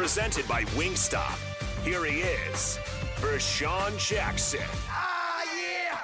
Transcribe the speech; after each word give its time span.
Presented 0.00 0.48
by 0.48 0.64
Wingstop. 0.78 1.36
Here 1.84 2.02
he 2.06 2.20
is, 2.20 2.78
Vershawn 3.16 3.98
Jackson. 3.98 4.64
Ah, 4.88 5.44
yeah! 5.60 5.98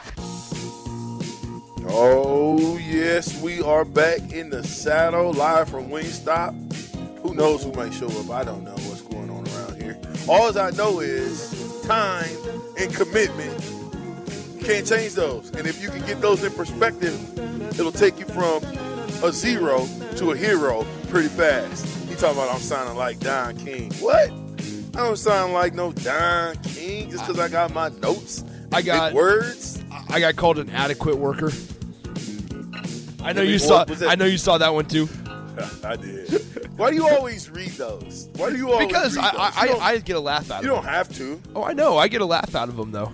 Oh, 1.89 2.77
yes, 2.77 3.41
we 3.41 3.62
are 3.62 3.87
back 3.87 4.21
in 4.35 4.51
the 4.51 4.62
saddle, 4.62 5.33
live 5.33 5.71
from 5.71 5.89
Wingstop. 5.89 6.53
Who 7.23 7.35
knows 7.35 7.65
who 7.65 7.73
might 7.73 7.95
show 7.95 8.09
up? 8.09 8.29
I 8.29 8.45
don't 8.45 8.65
know 8.65 8.75
what's 8.75 9.01
going 9.01 9.31
on 9.31 9.49
around 9.49 9.81
here. 9.81 9.99
All 10.29 10.56
I 10.59 10.73
know 10.73 11.01
is 11.01 11.81
time 11.87 12.29
and 12.79 12.95
commitment. 12.95 13.65
You 14.56 14.62
can't 14.62 14.87
change 14.87 15.15
those. 15.15 15.49
And 15.53 15.67
if 15.67 15.83
you 15.83 15.89
can 15.89 16.05
get 16.05 16.21
those 16.21 16.45
in 16.45 16.53
perspective, 16.53 17.19
it'll 17.81 17.91
take 17.93 18.19
you 18.19 18.27
from 18.27 18.62
a 19.25 19.33
zero 19.33 19.89
to 20.17 20.33
a 20.33 20.37
hero 20.37 20.85
pretty 21.09 21.29
fast. 21.29 21.96
He 22.16 22.22
talking 22.22 22.38
about 22.38 22.54
I'm 22.54 22.60
sounding 22.62 22.97
like 22.97 23.21
Don 23.21 23.59
King. 23.59 23.93
What? 24.00 24.31
I 24.31 25.04
don't 25.04 25.19
sound 25.19 25.53
like 25.53 25.75
no 25.75 25.93
Don 25.93 26.56
King 26.62 27.10
just 27.10 27.27
because 27.27 27.38
I 27.38 27.49
got 27.49 27.75
my 27.75 27.91
notes. 28.00 28.43
I 28.72 28.81
got 28.81 29.12
words. 29.12 29.84
I 30.09 30.19
got 30.21 30.34
called 30.37 30.59
an 30.59 30.71
adequate 30.71 31.19
worker. 31.19 31.53
I 33.22 33.34
know 33.34 33.43
you 33.43 33.59
saw. 33.59 33.84
that? 33.84 34.09
I 34.09 34.15
know 34.15 34.25
you 34.25 34.38
saw 34.38 34.56
that 34.56 34.72
one 34.72 34.87
too. 34.87 35.10
I 35.84 35.97
did. 35.97 36.31
Why 36.78 36.88
do 36.88 36.97
you 36.97 37.06
always 37.06 37.50
read 37.50 37.72
those? 37.72 38.31
Why 38.37 38.49
do 38.49 38.56
you 38.56 38.72
always 38.72 38.87
Because 38.87 39.15
read 39.15 39.34
I? 39.34 39.50
I, 39.55 39.66
I, 39.66 39.91
I 39.91 39.99
get 39.99 40.16
a 40.16 40.21
laugh 40.21 40.50
out 40.50 40.60
of 40.60 40.65
you 40.65 40.71
don't 40.71 40.84
them. 40.84 40.94
have 40.94 41.15
to. 41.16 41.38
Oh, 41.55 41.65
I 41.65 41.75
know. 41.75 41.99
I 41.99 42.09
get 42.09 42.22
a 42.22 42.26
laugh 42.26 42.55
out 42.55 42.71
of 42.71 42.78
them 42.78 42.93
though. 42.93 43.12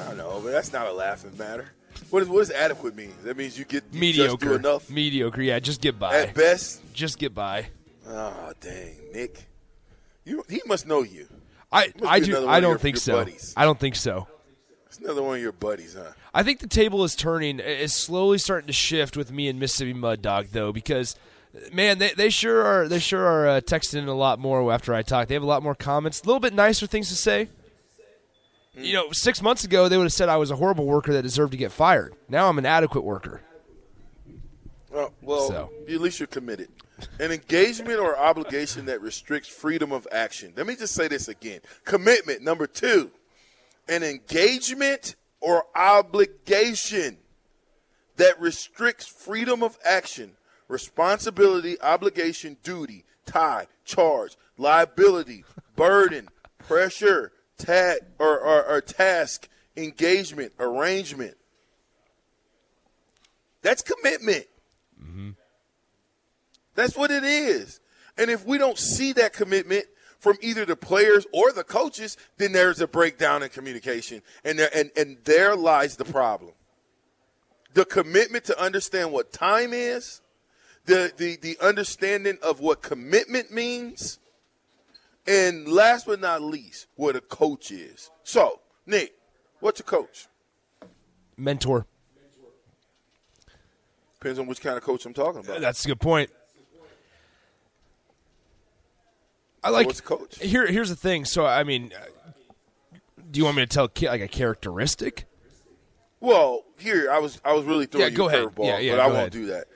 I 0.00 0.14
know, 0.14 0.40
but 0.42 0.50
that's 0.50 0.72
not 0.72 0.88
a 0.88 0.92
laughing 0.92 1.36
matter. 1.38 1.66
What, 2.10 2.22
is, 2.24 2.28
what 2.28 2.40
does 2.40 2.50
adequate 2.50 2.96
mean? 2.96 3.14
That 3.22 3.36
means 3.36 3.56
you 3.56 3.64
get 3.64 3.84
you 3.92 4.00
Mediocre. 4.00 4.56
Enough 4.56 4.90
Mediocre. 4.90 5.42
Yeah, 5.42 5.60
just 5.60 5.80
get 5.80 5.96
by. 5.96 6.22
at 6.22 6.34
best. 6.34 6.80
Just 6.92 7.18
get 7.18 7.32
by. 7.32 7.68
Oh 8.08 8.52
dang, 8.60 8.94
Nick, 9.12 9.46
you 10.24 10.44
he 10.48 10.60
must 10.66 10.86
know 10.86 11.02
you. 11.02 11.26
I 11.72 11.92
I 12.06 12.20
do. 12.20 12.46
I 12.48 12.60
don't 12.60 12.70
your- 12.72 12.78
think 12.78 12.96
your 12.96 13.00
so. 13.00 13.12
buddies. 13.14 13.52
I 13.56 13.64
don't 13.64 13.78
think 13.80 13.96
so. 13.96 14.28
It's 14.86 14.98
another 14.98 15.22
one 15.22 15.36
of 15.36 15.42
your 15.42 15.52
buddies, 15.52 15.94
huh? 15.98 16.12
I 16.32 16.42
think 16.42 16.60
the 16.60 16.68
table 16.68 17.02
is 17.04 17.16
turning. 17.16 17.58
It's 17.60 17.94
slowly 17.94 18.38
starting 18.38 18.68
to 18.68 18.72
shift 18.72 19.16
with 19.16 19.32
me 19.32 19.48
and 19.48 19.58
Mississippi 19.58 19.92
Mud 19.92 20.22
Dog 20.22 20.46
though, 20.52 20.72
because 20.72 21.16
man, 21.72 21.98
they, 21.98 22.12
they 22.12 22.30
sure 22.30 22.62
are. 22.62 22.86
They 22.88 22.98
sure 23.00 23.24
are 23.26 23.48
uh, 23.48 23.60
texting 23.60 23.98
in 23.98 24.08
a 24.08 24.14
lot 24.14 24.38
more 24.38 24.72
after 24.72 24.94
I 24.94 25.02
talk. 25.02 25.26
They 25.28 25.34
have 25.34 25.42
a 25.42 25.46
lot 25.46 25.62
more 25.62 25.74
comments, 25.74 26.22
a 26.22 26.26
little 26.26 26.40
bit 26.40 26.54
nicer 26.54 26.86
things 26.86 27.08
to 27.08 27.16
say. 27.16 27.48
You 28.78 28.92
know, 28.92 29.06
six 29.12 29.40
months 29.42 29.64
ago 29.64 29.88
they 29.88 29.96
would 29.96 30.04
have 30.04 30.12
said 30.12 30.28
I 30.28 30.36
was 30.36 30.50
a 30.50 30.56
horrible 30.56 30.84
worker 30.86 31.12
that 31.14 31.22
deserved 31.22 31.52
to 31.52 31.58
get 31.58 31.72
fired. 31.72 32.14
Now 32.28 32.48
I'm 32.48 32.58
an 32.58 32.66
adequate 32.66 33.04
worker. 33.04 33.40
Well, 34.90 35.12
well 35.22 35.48
So. 35.48 35.70
at 35.88 36.00
least 36.00 36.20
you're 36.20 36.26
committed. 36.26 36.68
An 37.20 37.30
engagement 37.30 37.98
or 37.98 38.18
obligation 38.18 38.86
that 38.86 39.00
restricts 39.02 39.48
freedom 39.48 39.92
of 39.92 40.06
action. 40.10 40.52
Let 40.56 40.66
me 40.66 40.76
just 40.76 40.94
say 40.94 41.08
this 41.08 41.28
again. 41.28 41.60
Commitment, 41.84 42.42
number 42.42 42.66
two. 42.66 43.10
An 43.88 44.02
engagement 44.02 45.14
or 45.40 45.64
obligation 45.74 47.18
that 48.16 48.40
restricts 48.40 49.06
freedom 49.06 49.62
of 49.62 49.78
action, 49.84 50.32
responsibility, 50.68 51.80
obligation, 51.80 52.56
duty, 52.62 53.04
tie, 53.26 53.66
charge, 53.84 54.36
liability, 54.56 55.44
burden, 55.76 56.28
pressure, 56.58 57.32
ta- 57.58 57.96
or, 58.18 58.38
or, 58.38 58.64
or 58.64 58.80
task, 58.80 59.48
engagement, 59.76 60.52
arrangement. 60.58 61.36
That's 63.62 63.82
commitment. 63.82 64.46
Mm-hmm. 65.02 65.30
That's 66.76 66.96
what 66.96 67.10
it 67.10 67.24
is. 67.24 67.80
And 68.16 68.30
if 68.30 68.46
we 68.46 68.58
don't 68.58 68.78
see 68.78 69.12
that 69.14 69.32
commitment 69.32 69.86
from 70.18 70.36
either 70.40 70.64
the 70.64 70.76
players 70.76 71.26
or 71.32 71.52
the 71.52 71.64
coaches, 71.64 72.16
then 72.38 72.52
there's 72.52 72.80
a 72.80 72.86
breakdown 72.86 73.42
in 73.42 73.48
communication. 73.48 74.22
And 74.44 74.58
there, 74.58 74.70
and, 74.74 74.90
and 74.96 75.18
there 75.24 75.56
lies 75.56 75.96
the 75.96 76.04
problem. 76.04 76.52
The 77.74 77.84
commitment 77.84 78.44
to 78.44 78.58
understand 78.60 79.12
what 79.12 79.32
time 79.32 79.72
is, 79.72 80.22
the, 80.86 81.12
the, 81.16 81.36
the 81.36 81.58
understanding 81.60 82.38
of 82.42 82.60
what 82.60 82.80
commitment 82.80 83.50
means, 83.50 84.18
and 85.26 85.68
last 85.68 86.06
but 86.06 86.20
not 86.20 86.40
least, 86.42 86.86
what 86.94 87.16
a 87.16 87.20
coach 87.20 87.70
is. 87.70 88.10
So, 88.22 88.60
Nick, 88.86 89.14
what's 89.60 89.80
a 89.80 89.82
coach? 89.82 90.28
Mentor. 91.36 91.86
Depends 94.14 94.38
on 94.38 94.46
which 94.46 94.60
kind 94.60 94.76
of 94.76 94.82
coach 94.82 95.04
I'm 95.04 95.12
talking 95.12 95.40
about. 95.40 95.60
That's 95.60 95.84
a 95.84 95.88
good 95.88 96.00
point. 96.00 96.30
I 99.66 99.70
like 99.70 99.86
what's 99.86 100.00
coach? 100.00 100.38
Here, 100.38 100.66
here's 100.66 100.88
the 100.88 100.96
thing. 100.96 101.24
So, 101.24 101.44
I 101.46 101.64
mean, 101.64 101.92
uh, 101.94 102.98
do 103.30 103.38
you 103.38 103.44
want 103.44 103.56
me 103.56 103.62
to 103.62 103.66
tell 103.66 103.90
like 104.10 104.20
a 104.20 104.28
characteristic? 104.28 105.24
Well, 106.20 106.62
here 106.78 107.10
I 107.10 107.18
was 107.18 107.40
I 107.44 107.52
was 107.52 107.64
really 107.64 107.86
throwing 107.86 108.10
Yeah, 108.10 108.16
go 108.16 108.24
a 108.24 108.28
ahead. 108.28 108.42
curveball, 108.44 108.66
Yeah, 108.66 108.78
yeah, 108.78 108.92
but 108.92 109.00
I 109.00 109.06
won't 109.06 109.16
ahead. 109.18 109.32
do 109.32 109.46
that. 109.46 109.66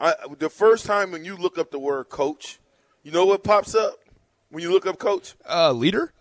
I, 0.00 0.14
the 0.38 0.48
first 0.48 0.86
time 0.86 1.10
when 1.12 1.24
you 1.24 1.36
look 1.36 1.58
up 1.58 1.70
the 1.70 1.78
word 1.78 2.04
coach, 2.08 2.58
you 3.02 3.12
know 3.12 3.26
what 3.26 3.44
pops 3.44 3.74
up 3.74 3.94
when 4.50 4.62
you 4.62 4.70
look 4.72 4.86
up 4.86 4.98
coach? 4.98 5.34
Uh, 5.48 5.72
leader. 5.72 6.12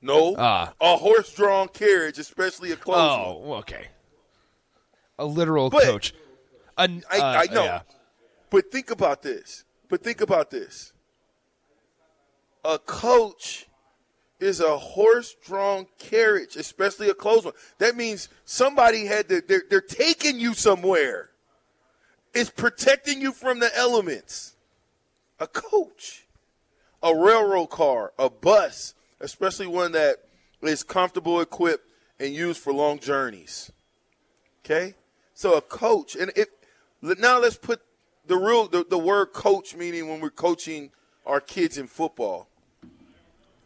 No, 0.00 0.36
Ah. 0.38 0.72
a 0.80 0.96
horse-drawn 0.96 1.68
carriage, 1.68 2.18
especially 2.18 2.70
a 2.70 2.76
close. 2.76 2.96
Oh, 2.98 3.38
one. 3.38 3.58
okay. 3.60 3.88
A 5.18 5.24
literal 5.26 5.68
But- 5.70 5.82
coach. 5.82 6.14
An- 6.78 7.02
I, 7.10 7.18
uh, 7.18 7.24
I 7.48 7.52
know, 7.54 7.64
yeah. 7.64 7.80
but 8.50 8.70
think 8.70 8.90
about 8.90 9.22
this. 9.22 9.64
But 9.88 10.04
think 10.04 10.20
about 10.20 10.50
this. 10.50 10.92
A 12.66 12.78
coach 12.78 13.66
is 14.38 14.60
a 14.60 14.76
horse-drawn 14.76 15.86
carriage, 15.98 16.56
especially 16.56 17.08
a 17.08 17.14
close 17.14 17.44
one. 17.44 17.54
That 17.78 17.96
means 17.96 18.28
somebody 18.44 19.06
had 19.06 19.28
to. 19.28 19.40
They're, 19.40 19.62
they're 19.68 19.80
taking 19.80 20.38
you 20.38 20.52
somewhere. 20.52 21.30
It's 22.34 22.50
protecting 22.50 23.20
you 23.20 23.32
from 23.32 23.60
the 23.60 23.74
elements. 23.76 24.56
A 25.40 25.46
coach, 25.46 26.26
a 27.02 27.14
railroad 27.14 27.68
car, 27.68 28.12
a 28.18 28.28
bus, 28.28 28.94
especially 29.20 29.66
one 29.66 29.92
that 29.92 30.16
is 30.62 30.82
comfortable, 30.82 31.40
equipped, 31.40 31.88
and 32.18 32.34
used 32.34 32.60
for 32.60 32.72
long 32.72 32.98
journeys. 32.98 33.70
Okay, 34.64 34.94
so 35.34 35.54
a 35.54 35.60
coach, 35.60 36.16
and 36.16 36.32
if 36.34 36.48
now 37.00 37.38
let's 37.38 37.56
put 37.56 37.80
the 38.26 38.36
real 38.36 38.66
the, 38.66 38.84
the 38.88 38.98
word 38.98 39.26
coach 39.26 39.76
meaning 39.76 40.08
when 40.08 40.20
we're 40.20 40.30
coaching 40.30 40.90
our 41.24 41.40
kids 41.40 41.78
in 41.78 41.86
football. 41.86 42.48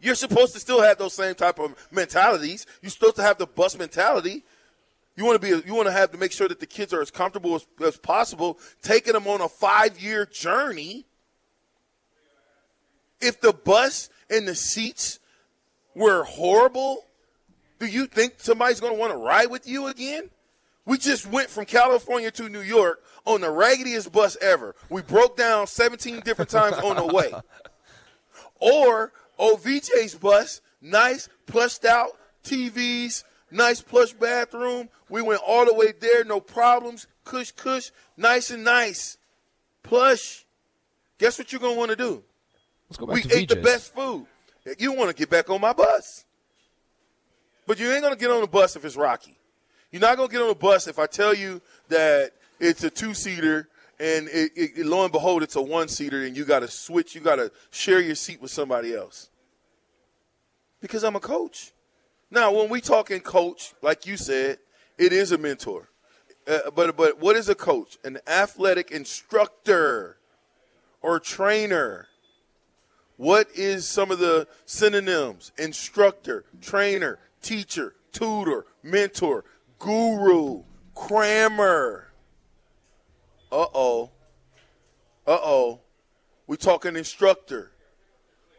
You're 0.01 0.15
supposed 0.15 0.53
to 0.53 0.59
still 0.59 0.81
have 0.81 0.97
those 0.97 1.13
same 1.13 1.35
type 1.35 1.59
of 1.59 1.75
mentalities. 1.91 2.65
You're 2.81 2.89
supposed 2.89 3.17
to 3.17 3.21
have 3.21 3.37
the 3.37 3.45
bus 3.45 3.77
mentality. 3.77 4.43
You 5.15 5.25
want 5.25 5.41
to 5.41 5.47
be, 5.47 5.67
you 5.67 5.75
want 5.75 5.87
to 5.87 5.91
have 5.91 6.11
to 6.11 6.17
make 6.17 6.31
sure 6.31 6.47
that 6.47 6.59
the 6.59 6.65
kids 6.65 6.93
are 6.93 7.01
as 7.01 7.11
comfortable 7.11 7.55
as, 7.55 7.67
as 7.85 7.97
possible, 7.97 8.57
taking 8.81 9.13
them 9.13 9.27
on 9.27 9.41
a 9.41 9.49
five 9.49 9.99
year 9.99 10.25
journey. 10.25 11.05
If 13.19 13.39
the 13.39 13.53
bus 13.53 14.09
and 14.29 14.47
the 14.47 14.55
seats 14.55 15.19
were 15.93 16.23
horrible, 16.23 17.05
do 17.79 17.85
you 17.85 18.07
think 18.07 18.35
somebody's 18.37 18.79
going 18.79 18.93
to 18.93 18.99
want 18.99 19.11
to 19.11 19.17
ride 19.17 19.51
with 19.51 19.67
you 19.67 19.87
again? 19.87 20.29
We 20.85 20.97
just 20.97 21.27
went 21.27 21.49
from 21.49 21.65
California 21.65 22.31
to 22.31 22.49
New 22.49 22.61
York 22.61 23.03
on 23.25 23.41
the 23.41 23.51
raggediest 23.51 24.11
bus 24.11 24.35
ever. 24.41 24.75
We 24.89 25.03
broke 25.03 25.37
down 25.37 25.67
17 25.67 26.21
different 26.21 26.49
times 26.49 26.77
on 26.77 26.95
the 26.95 27.05
way. 27.05 27.31
Or 28.63 29.11
Oh, 29.39 29.57
OVJ's 29.57 30.15
bus, 30.15 30.61
nice, 30.81 31.29
plushed 31.45 31.85
out 31.85 32.11
TVs, 32.43 33.23
nice 33.51 33.81
plush 33.81 34.13
bathroom. 34.13 34.89
We 35.09 35.21
went 35.21 35.41
all 35.45 35.65
the 35.65 35.73
way 35.73 35.93
there, 35.99 36.23
no 36.23 36.39
problems. 36.39 37.07
Cush, 37.23 37.51
cush, 37.51 37.91
nice 38.17 38.49
and 38.51 38.63
nice. 38.63 39.17
Plush. 39.83 40.45
Guess 41.17 41.37
what 41.37 41.51
you're 41.51 41.61
going 41.61 41.75
to 41.75 41.79
want 41.79 41.91
to 41.91 41.95
do? 41.95 42.23
Let's 42.89 42.97
go 42.97 43.05
back 43.05 43.15
we 43.15 43.31
ate 43.31 43.49
the 43.49 43.57
best 43.57 43.93
food. 43.93 44.25
You 44.77 44.93
want 44.93 45.09
to 45.09 45.15
get 45.15 45.29
back 45.29 45.49
on 45.49 45.61
my 45.61 45.73
bus. 45.73 46.25
But 47.67 47.79
you 47.79 47.91
ain't 47.91 48.01
going 48.01 48.13
to 48.13 48.19
get 48.19 48.31
on 48.31 48.41
the 48.41 48.47
bus 48.47 48.75
if 48.75 48.83
it's 48.85 48.95
rocky. 48.95 49.37
You're 49.91 50.01
not 50.01 50.17
going 50.17 50.29
to 50.29 50.33
get 50.33 50.41
on 50.41 50.49
the 50.49 50.55
bus 50.55 50.87
if 50.87 50.99
I 50.99 51.05
tell 51.05 51.33
you 51.33 51.61
that 51.89 52.31
it's 52.59 52.83
a 52.83 52.89
two 52.89 53.13
seater 53.13 53.67
and 54.01 54.27
it, 54.29 54.51
it, 54.55 54.85
lo 54.85 55.03
and 55.03 55.11
behold, 55.11 55.43
it's 55.43 55.55
a 55.55 55.61
one 55.61 55.87
seater 55.87 56.23
and 56.23 56.35
you 56.35 56.43
got 56.43 56.61
to 56.61 56.67
switch. 56.67 57.13
You 57.13 57.21
got 57.21 57.35
to 57.35 57.51
share 57.69 58.01
your 58.01 58.15
seat 58.15 58.41
with 58.41 58.49
somebody 58.49 58.95
else. 58.95 59.29
Because 60.81 61.03
I'm 61.03 61.15
a 61.15 61.19
coach. 61.19 61.71
Now, 62.31 62.51
when 62.51 62.69
we 62.69 62.81
talk 62.81 63.11
in 63.11 63.19
coach, 63.19 63.75
like 63.83 64.07
you 64.07 64.17
said, 64.17 64.57
it 64.97 65.13
is 65.13 65.31
a 65.31 65.37
mentor. 65.37 65.89
Uh, 66.47 66.71
but 66.73 66.97
but 66.97 67.19
what 67.19 67.35
is 67.35 67.47
a 67.47 67.53
coach? 67.53 67.99
An 68.03 68.17
athletic 68.25 68.89
instructor 68.89 70.17
or 71.03 71.19
trainer. 71.19 72.07
What 73.17 73.49
is 73.53 73.87
some 73.87 74.09
of 74.09 74.17
the 74.17 74.47
synonyms? 74.65 75.51
Instructor, 75.59 76.45
trainer, 76.59 77.19
teacher, 77.43 77.93
tutor, 78.11 78.65
mentor, 78.81 79.45
guru, 79.77 80.63
crammer. 80.95 82.10
Uh 83.51 83.65
oh. 83.73 84.11
Uh 85.27 85.37
oh. 85.41 85.79
We 86.47 86.57
talking 86.57 86.95
instructor. 86.95 87.71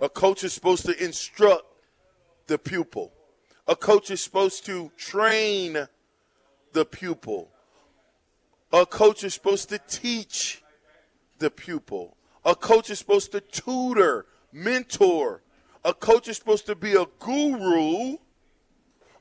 A 0.01 0.09
coach 0.09 0.45
is 0.45 0.53
supposed 0.53 0.85
to 0.87 1.03
instruct 1.03 1.65
the 2.47 2.59
pupil. 2.59 3.13
A 3.69 3.77
coach 3.77 4.11
is 4.11 4.23
supposed 4.23 4.67
to 4.67 4.91
train 4.97 5.87
the 6.73 6.85
pupil. 6.85 7.51
A 8.73 8.85
coach 8.85 9.23
is 9.25 9.35
supposed 9.35 9.69
to 9.69 9.79
teach 9.79 10.63
the 11.39 11.51
pupil. 11.51 12.17
A 12.45 12.55
coach 12.55 12.91
is 12.91 12.99
supposed 12.99 13.33
to 13.33 13.41
tutor, 13.41 14.27
mentor. 14.53 15.43
A 15.85 15.95
coach 15.95 16.29
is 16.29 16.37
supposed 16.37 16.67
to 16.67 16.75
be 16.75 16.95
a 16.95 17.07
guru 17.19 18.17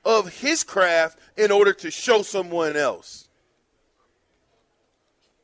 of 0.04 0.40
his 0.40 0.64
craft 0.64 1.20
in 1.38 1.52
order 1.52 1.74
to 1.74 1.92
show 1.92 2.22
someone 2.22 2.76
else. 2.76 3.30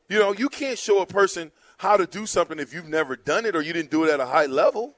You 0.08 0.18
know, 0.18 0.32
you 0.32 0.48
can't 0.48 0.78
show 0.78 1.00
a 1.02 1.06
person 1.06 1.52
how 1.78 1.96
to 1.96 2.06
do 2.06 2.26
something 2.26 2.58
if 2.58 2.72
you've 2.72 2.88
never 2.88 3.16
done 3.16 3.46
it 3.46 3.54
or 3.54 3.62
you 3.62 3.72
didn't 3.72 3.90
do 3.90 4.04
it 4.04 4.10
at 4.10 4.20
a 4.20 4.26
high 4.26 4.46
level. 4.46 4.96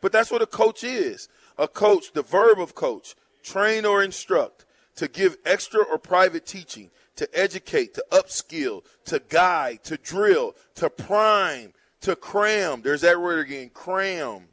But 0.00 0.12
that's 0.12 0.30
what 0.30 0.42
a 0.42 0.46
coach 0.46 0.82
is. 0.82 1.28
A 1.58 1.68
coach, 1.68 2.12
the 2.12 2.22
verb 2.22 2.58
of 2.58 2.74
coach, 2.74 3.14
train 3.42 3.84
or 3.84 4.02
instruct, 4.02 4.64
to 4.96 5.06
give 5.08 5.36
extra 5.44 5.84
or 5.84 5.98
private 5.98 6.44
teaching, 6.46 6.90
to 7.16 7.28
educate, 7.38 7.94
to 7.94 8.04
upskill, 8.10 8.84
to 9.04 9.20
guide, 9.28 9.84
to 9.84 9.96
drill, 9.96 10.54
to 10.74 10.90
prime, 10.90 11.72
to 12.00 12.16
cram. 12.16 12.82
There's 12.82 13.02
that 13.02 13.20
word 13.20 13.46
again, 13.46 13.70
cram. 13.72 14.48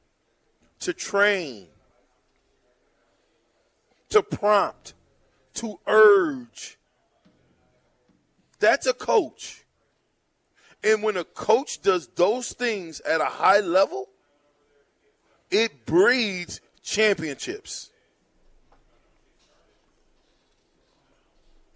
To 0.82 0.94
train, 0.94 1.68
to 4.08 4.24
prompt, 4.24 4.94
to 5.56 5.78
urge. 5.86 6.79
That's 8.60 8.88
a 8.88 8.94
coach. 8.94 9.66
And 10.84 11.04
when 11.04 11.18
a 11.18 11.24
coach 11.24 11.82
does 11.82 12.08
those 12.16 12.54
things 12.54 13.02
at 13.02 13.20
a 13.20 13.26
high 13.26 13.60
level, 13.60 14.08
it 15.52 15.86
breeds 15.86 16.62
championships. 16.84 17.92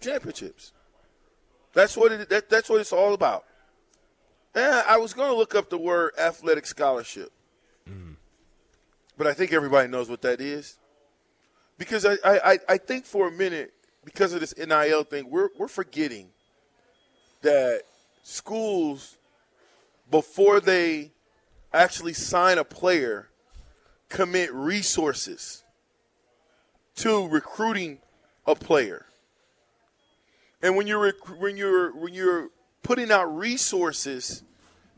Championships. 0.00 0.72
That's 1.72 1.96
what 1.96 2.12
it. 2.12 2.28
That, 2.28 2.48
that's 2.48 2.68
what 2.68 2.80
it's 2.80 2.92
all 2.92 3.14
about. 3.14 3.44
And 4.54 4.72
I 4.88 4.98
was 4.98 5.12
going 5.12 5.30
to 5.30 5.36
look 5.36 5.54
up 5.54 5.68
the 5.68 5.78
word 5.78 6.12
athletic 6.18 6.66
scholarship, 6.66 7.32
mm. 7.90 8.14
but 9.18 9.26
I 9.26 9.32
think 9.32 9.52
everybody 9.52 9.88
knows 9.88 10.08
what 10.08 10.22
that 10.22 10.40
is. 10.40 10.78
Because 11.76 12.06
I, 12.06 12.16
I, 12.24 12.58
I 12.68 12.78
think 12.78 13.04
for 13.04 13.26
a 13.26 13.32
minute, 13.32 13.74
because 14.04 14.32
of 14.32 14.38
this 14.38 14.54
NIL 14.56 15.02
thing, 15.02 15.28
we're 15.28 15.48
we're 15.58 15.66
forgetting 15.66 16.28
that 17.44 17.84
schools 18.22 19.16
before 20.10 20.60
they 20.60 21.12
actually 21.72 22.12
sign 22.12 22.58
a 22.58 22.64
player 22.64 23.28
commit 24.08 24.52
resources 24.52 25.64
to 26.96 27.26
recruiting 27.28 27.98
a 28.46 28.54
player. 28.54 29.06
And 30.62 30.76
when 30.76 30.86
you're 30.86 31.12
when 31.38 31.56
you're 31.56 31.94
when 31.94 32.14
you're 32.14 32.48
putting 32.82 33.10
out 33.10 33.36
resources 33.36 34.42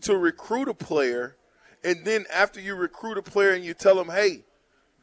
to 0.03 0.17
recruit 0.17 0.69
a 0.69 0.75
player, 0.75 1.37
and 1.83 2.05
then 2.05 2.27
after 2.33 2.61
you 2.61 2.75
recruit 2.75 3.19
a 3.19 3.23
player 3.23 3.53
and 3.53 3.65
you 3.65 3.75
tell 3.75 3.95
them, 3.97 4.09
"Hey, 4.09 4.45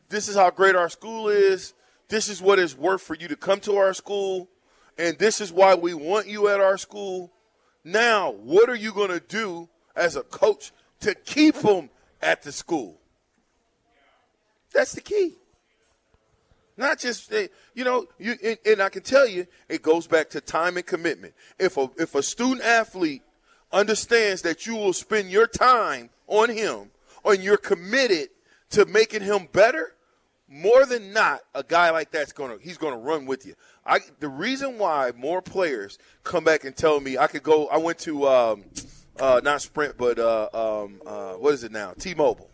this 0.09 0.27
is 0.27 0.35
how 0.35 0.51
great 0.51 0.75
our 0.75 0.89
school 0.89 1.27
is. 1.27 1.73
This 2.07 2.29
is 2.29 2.41
what 2.41 2.59
it's 2.59 2.75
worth 2.75 3.01
for 3.01 3.15
you 3.15 3.27
to 3.27 3.35
come 3.35 3.59
to 3.61 3.77
our 3.77 3.93
school, 3.93 4.47
and 4.97 5.17
this 5.17 5.41
is 5.41 5.51
why 5.51 5.73
we 5.73 5.93
want 5.93 6.27
you 6.27 6.47
at 6.47 6.59
our 6.59 6.77
school." 6.77 7.31
Now, 7.83 8.31
what 8.31 8.69
are 8.69 8.75
you 8.75 8.93
going 8.93 9.09
to 9.09 9.19
do 9.19 9.67
as 9.95 10.15
a 10.15 10.23
coach 10.23 10.71
to 11.01 11.13
keep 11.13 11.55
them 11.55 11.89
at 12.21 12.43
the 12.43 12.51
school? 12.51 12.99
That's 14.73 14.93
the 14.93 15.01
key. 15.01 15.35
Not 16.75 16.99
just 16.99 17.31
eh, 17.31 17.47
you 17.75 17.83
know, 17.83 18.07
you 18.17 18.35
and, 18.65 18.81
I 18.81 18.89
can 18.89 19.03
tell 19.03 19.27
you, 19.27 19.45
it 19.69 19.83
goes 19.83 20.07
back 20.07 20.29
to 20.31 20.41
time 20.41 20.77
and 20.77 20.85
commitment. 20.85 21.33
If 21.59 21.77
a 21.77 21.89
if 21.97 22.15
a 22.15 22.23
student 22.23 22.61
athlete 22.61 23.21
understands 23.71 24.41
that 24.41 24.65
you 24.65 24.75
will 24.75 24.93
spend 24.93 25.29
your 25.29 25.45
time 25.45 26.09
on 26.27 26.49
him, 26.49 26.89
and 27.25 27.43
you're 27.43 27.57
committed 27.57 28.29
to 28.71 28.85
making 28.85 29.21
him 29.21 29.47
better, 29.51 29.93
more 30.53 30.85
than 30.85 31.13
not, 31.13 31.41
a 31.55 31.63
guy 31.63 31.89
like 31.89 32.11
that's 32.11 32.31
gonna 32.31 32.57
he's 32.61 32.77
gonna 32.77 32.97
run 32.97 33.25
with 33.25 33.43
you. 33.43 33.55
I 33.85 33.99
the 34.19 34.29
reason 34.29 34.77
why 34.77 35.11
more 35.17 35.41
players 35.41 35.97
come 36.23 36.43
back 36.43 36.63
and 36.63 36.75
tell 36.75 36.99
me 36.99 37.17
I 37.17 37.25
could 37.25 37.41
go. 37.41 37.67
I 37.67 37.77
went 37.77 37.97
to 37.99 38.27
um, 38.27 38.63
uh, 39.19 39.41
not 39.43 39.63
Sprint, 39.63 39.97
but 39.97 40.19
uh, 40.19 40.49
um, 40.53 41.01
uh, 41.05 41.33
what 41.33 41.55
is 41.55 41.63
it 41.63 41.71
now? 41.71 41.93
T-Mobile. 41.97 42.49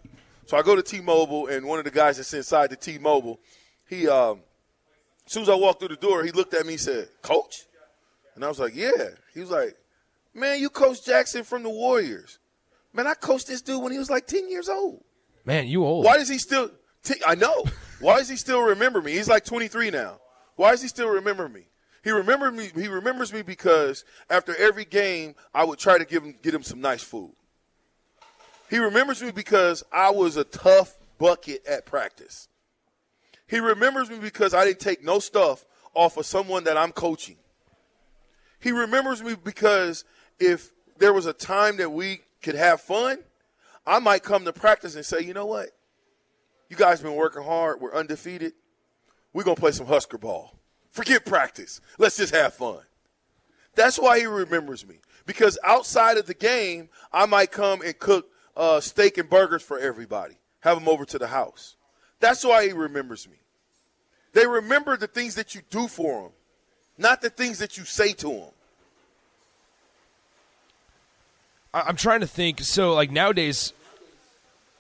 So 0.46 0.58
I 0.58 0.62
go 0.62 0.75
to 0.75 0.82
T-Mobile, 0.82 1.48
and 1.48 1.65
one 1.65 1.77
of 1.77 1.86
the 1.86 1.91
guys 1.91 2.18
that's 2.18 2.34
inside 2.34 2.70
the 2.70 2.77
T-Mobile, 2.77 3.39
he 3.89 4.08
um, 4.08 4.39
as 5.25 5.34
soon 5.34 5.44
as 5.44 5.50
I 5.50 5.56
walked 5.56 5.79
through 5.79 5.89
the 5.89 5.98
door, 5.98 6.24
he 6.24 6.32
looked 6.32 6.53
at 6.53 6.65
me 6.65 6.74
and 6.74 6.82
said, 6.82 7.10
"Coach," 7.22 7.65
and 8.36 8.46
I 8.46 8.48
was 8.48 8.60
like, 8.60 8.75
"Yeah." 8.75 9.10
He 9.34 9.41
was 9.41 9.51
like, 9.51 9.75
"Man, 10.34 10.60
you 10.60 10.70
coach 10.70 11.06
Jackson 11.06 11.44
from 11.44 11.63
the 11.63 11.70
Warriors." 11.70 12.39
Man, 12.94 13.08
I 13.08 13.13
coached 13.13 13.48
this 13.48 13.62
dude 13.62 13.84
when 13.84 13.91
he 13.91 14.00
was 14.00 14.10
like 14.10 14.25
ten 14.25 14.50
years 14.50 14.70
old. 14.70 15.03
Man, 15.44 15.68
you 15.68 15.84
old. 15.84 16.06
Why 16.06 16.18
does 16.18 16.29
he 16.29 16.38
still? 16.38 16.72
T- 17.03 17.22
I 17.27 17.36
know. 17.36 17.65
Why 18.00 18.18
does 18.18 18.29
he 18.29 18.36
still 18.36 18.62
remember 18.62 19.01
me? 19.01 19.13
He's 19.13 19.27
like 19.27 19.46
23 19.46 19.91
now. 19.91 20.20
Why 20.56 20.72
does 20.72 20.82
he 20.82 20.88
still 20.88 21.10
remember 21.10 21.50
me? 21.50 21.63
He 22.03 22.12
remembered 22.12 22.53
me. 22.53 22.70
He 22.74 22.88
remembers 22.88 23.34
me 23.34 23.41
because 23.41 24.06
after 24.29 24.56
every 24.56 24.86
game, 24.86 25.36
I 25.53 25.65
would 25.65 25.79
try 25.79 25.98
to 25.98 26.06
give 26.06 26.24
him 26.24 26.36
get 26.41 26.53
him 26.53 26.63
some 26.63 26.79
nice 26.79 27.03
food. 27.03 27.32
He 28.70 28.77
remembers 28.77 29.22
me 29.22 29.32
because 29.32 29.84
I 29.91 30.12
was 30.12 30.38
a 30.38 30.44
tough 30.44 30.98
bucket 31.18 31.65
at 31.65 31.86
practice. 31.86 32.48
He 33.48 33.60
remembers 33.60 34.10
me 34.10 34.20
because 34.20 34.53
I 34.53 34.63
didn't 34.63 34.79
take 34.79 35.03
no 35.03 35.20
stuff 35.20 35.65
off 35.94 36.18
of 36.18 36.25
someone 36.25 36.63
that 36.65 36.77
I'm 36.77 36.91
coaching. 36.91 37.38
He 38.60 38.72
remembers 38.72 39.24
me 39.24 39.36
because 39.36 40.06
if 40.39 40.72
there 40.98 41.13
was 41.13 41.25
a 41.25 41.34
time 41.34 41.77
that 41.77 41.91
we 41.91 42.22
could 42.41 42.56
have 42.56 42.79
fun, 42.79 43.20
I 43.88 44.00
might 44.00 44.24
come 44.24 44.46
to 44.46 44.53
practice 44.53 44.96
and 44.96 45.06
say, 45.06 45.22
you 45.22 45.34
know 45.34 45.48
what? 45.48 45.70
You 46.70 46.76
guys 46.76 47.02
been 47.02 47.16
working 47.16 47.44
hard. 47.44 47.82
We're 47.82 47.94
undefeated. 47.94 48.54
We're 49.34 49.44
going 49.44 49.56
to 49.56 49.60
play 49.62 49.72
some 49.72 49.88
Husker 49.88 50.18
ball. 50.18 50.56
Forget 50.92 51.26
practice. 51.26 51.82
Let's 51.98 52.18
just 52.18 52.34
have 52.34 52.54
fun. 52.54 52.80
That's 53.76 54.00
why 54.00 54.20
he 54.20 54.26
remembers 54.26 54.88
me. 54.88 55.00
Because 55.26 55.58
outside 55.64 56.18
of 56.18 56.26
the 56.26 56.34
game, 56.34 56.90
I 57.14 57.26
might 57.26 57.52
come 57.52 57.82
and 57.82 57.98
cook 57.98 58.30
uh, 58.58 58.80
steak 58.80 59.18
and 59.18 59.30
burgers 59.30 59.62
for 59.62 59.80
everybody, 59.80 60.36
have 60.62 60.78
them 60.78 60.90
over 60.90 61.06
to 61.06 61.18
the 61.20 61.28
house. 61.28 61.76
That's 62.20 62.44
why 62.44 62.68
he 62.68 62.74
remembers 62.74 63.28
me. 63.28 63.38
They 64.34 64.46
remember 64.46 64.98
the 64.98 65.08
things 65.08 65.36
that 65.36 65.56
you 65.56 65.62
do 65.70 65.88
for 65.88 66.24
them, 66.24 66.32
not 66.98 67.22
the 67.22 67.30
things 67.30 67.60
that 67.60 67.78
you 67.78 67.86
say 67.86 68.14
to 68.14 68.28
them. 68.28 68.50
I'm 71.74 71.96
trying 71.96 72.22
to 72.22 72.28
think. 72.28 72.62
So, 72.62 72.94
like 72.94 73.12
nowadays, 73.12 73.74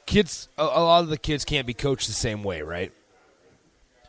kids, 0.09 0.49
a, 0.57 0.63
a 0.63 0.81
lot 0.83 1.03
of 1.03 1.09
the 1.09 1.17
kids 1.17 1.45
can't 1.45 1.67
be 1.67 1.73
coached 1.73 2.07
the 2.07 2.13
same 2.13 2.43
way, 2.43 2.61
right? 2.61 2.91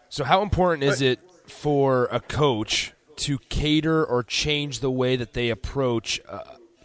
So, 0.08 0.24
how 0.24 0.42
important 0.42 0.82
is 0.82 1.00
it 1.02 1.20
for 1.46 2.08
a 2.10 2.20
coach 2.20 2.92
to 3.16 3.38
cater 3.50 4.04
or 4.04 4.22
change 4.24 4.80
the 4.80 4.90
way 4.90 5.14
that 5.16 5.34
they 5.34 5.50
approach 5.50 6.20
uh, 6.28 6.42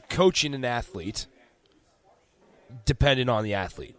coaching 0.10 0.54
an 0.54 0.66
athlete, 0.66 1.26
depending 2.84 3.30
on 3.30 3.44
the 3.44 3.54
athlete? 3.54 3.96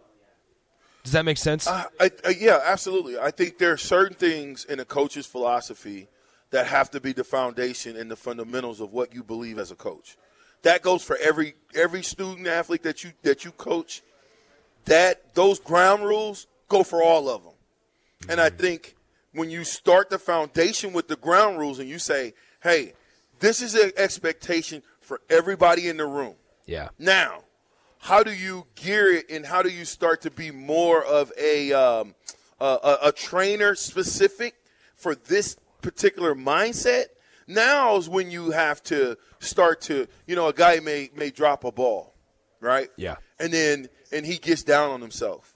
Does 1.03 1.13
that 1.13 1.25
make 1.25 1.37
sense? 1.37 1.67
Uh, 1.67 1.85
I, 1.99 2.11
I, 2.25 2.35
yeah, 2.39 2.59
absolutely. 2.63 3.17
I 3.17 3.31
think 3.31 3.57
there 3.57 3.71
are 3.71 3.77
certain 3.77 4.15
things 4.15 4.65
in 4.65 4.79
a 4.79 4.85
coach's 4.85 5.25
philosophy 5.25 6.07
that 6.51 6.67
have 6.67 6.91
to 6.91 7.01
be 7.01 7.11
the 7.11 7.23
foundation 7.23 7.97
and 7.97 8.09
the 8.09 8.15
fundamentals 8.15 8.79
of 8.79 8.93
what 8.93 9.13
you 9.13 9.23
believe 9.23 9.57
as 9.57 9.71
a 9.71 9.75
coach. 9.75 10.17
That 10.61 10.81
goes 10.81 11.03
for 11.03 11.17
every 11.17 11.55
every 11.75 12.03
student 12.03 12.47
athlete 12.47 12.83
that 12.83 13.03
you 13.03 13.13
that 13.23 13.45
you 13.45 13.51
coach. 13.51 14.03
That 14.87 15.33
those 15.35 15.59
ground 15.59 16.03
rules 16.03 16.47
go 16.67 16.83
for 16.83 17.03
all 17.03 17.29
of 17.29 17.43
them. 17.43 17.53
Mm-hmm. 17.53 18.31
And 18.31 18.41
I 18.41 18.49
think 18.49 18.95
when 19.33 19.49
you 19.49 19.63
start 19.63 20.09
the 20.09 20.19
foundation 20.19 20.93
with 20.93 21.07
the 21.07 21.15
ground 21.15 21.59
rules 21.59 21.79
and 21.79 21.87
you 21.87 21.99
say, 21.99 22.33
"Hey, 22.61 22.93
this 23.39 23.61
is 23.61 23.75
an 23.75 23.91
expectation 23.95 24.81
for 24.99 25.21
everybody 25.29 25.87
in 25.87 25.97
the 25.97 26.05
room." 26.05 26.35
Yeah. 26.65 26.89
Now, 26.99 27.43
how 27.99 28.23
do 28.23 28.33
you 28.33 28.65
gear 28.75 29.13
it 29.13 29.29
and 29.29 29.45
how 29.45 29.61
do 29.61 29.69
you 29.69 29.85
start 29.85 30.21
to 30.21 30.31
be 30.31 30.51
more 30.51 31.03
of 31.03 31.31
a 31.39 31.73
um, 31.73 32.15
a, 32.59 32.97
a 33.03 33.11
trainer 33.11 33.75
specific 33.75 34.55
for 34.95 35.15
this 35.15 35.57
particular 35.81 36.35
mindset? 36.35 37.05
Now 37.47 37.95
is 37.95 38.09
when 38.09 38.29
you 38.29 38.51
have 38.51 38.83
to 38.83 39.17
start 39.39 39.81
to, 39.81 40.07
you 40.25 40.35
know, 40.35 40.47
a 40.47 40.53
guy 40.53 40.79
may 40.79 41.09
may 41.15 41.31
drop 41.31 41.63
a 41.63 41.71
ball, 41.71 42.13
right? 42.59 42.89
Yeah. 42.97 43.15
And 43.39 43.53
then 43.53 43.89
and 44.11 44.25
he 44.25 44.37
gets 44.37 44.63
down 44.63 44.91
on 44.91 45.01
himself. 45.01 45.53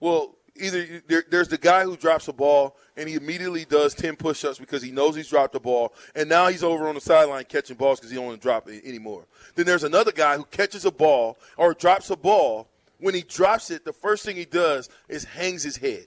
Well, 0.00 0.34
either 0.56 1.02
there, 1.08 1.24
there's 1.30 1.48
the 1.48 1.58
guy 1.58 1.84
who 1.84 1.96
drops 1.96 2.28
a 2.28 2.32
ball 2.32 2.76
and 2.96 3.08
he 3.08 3.14
immediately 3.14 3.64
does 3.64 3.94
10 3.94 4.16
push-ups 4.16 4.58
because 4.58 4.82
he 4.82 4.90
knows 4.90 5.16
he's 5.16 5.28
dropped 5.28 5.52
the 5.52 5.60
ball 5.60 5.92
and 6.14 6.28
now 6.28 6.48
he's 6.48 6.62
over 6.62 6.88
on 6.88 6.94
the 6.94 7.00
sideline 7.00 7.44
catching 7.44 7.76
balls 7.76 7.98
because 7.98 8.10
he 8.10 8.16
don't 8.16 8.26
want 8.26 8.40
to 8.40 8.42
drop 8.42 8.68
it 8.68 8.84
anymore. 8.84 9.24
Then 9.54 9.66
there's 9.66 9.84
another 9.84 10.12
guy 10.12 10.36
who 10.36 10.44
catches 10.44 10.84
a 10.84 10.90
ball 10.90 11.36
or 11.56 11.74
drops 11.74 12.10
a 12.10 12.16
ball. 12.16 12.68
When 12.98 13.14
he 13.14 13.22
drops 13.22 13.70
it 13.70 13.84
the 13.84 13.92
first 13.92 14.24
thing 14.24 14.36
he 14.36 14.44
does 14.44 14.88
is 15.08 15.24
hangs 15.24 15.62
his 15.62 15.76
head. 15.76 16.06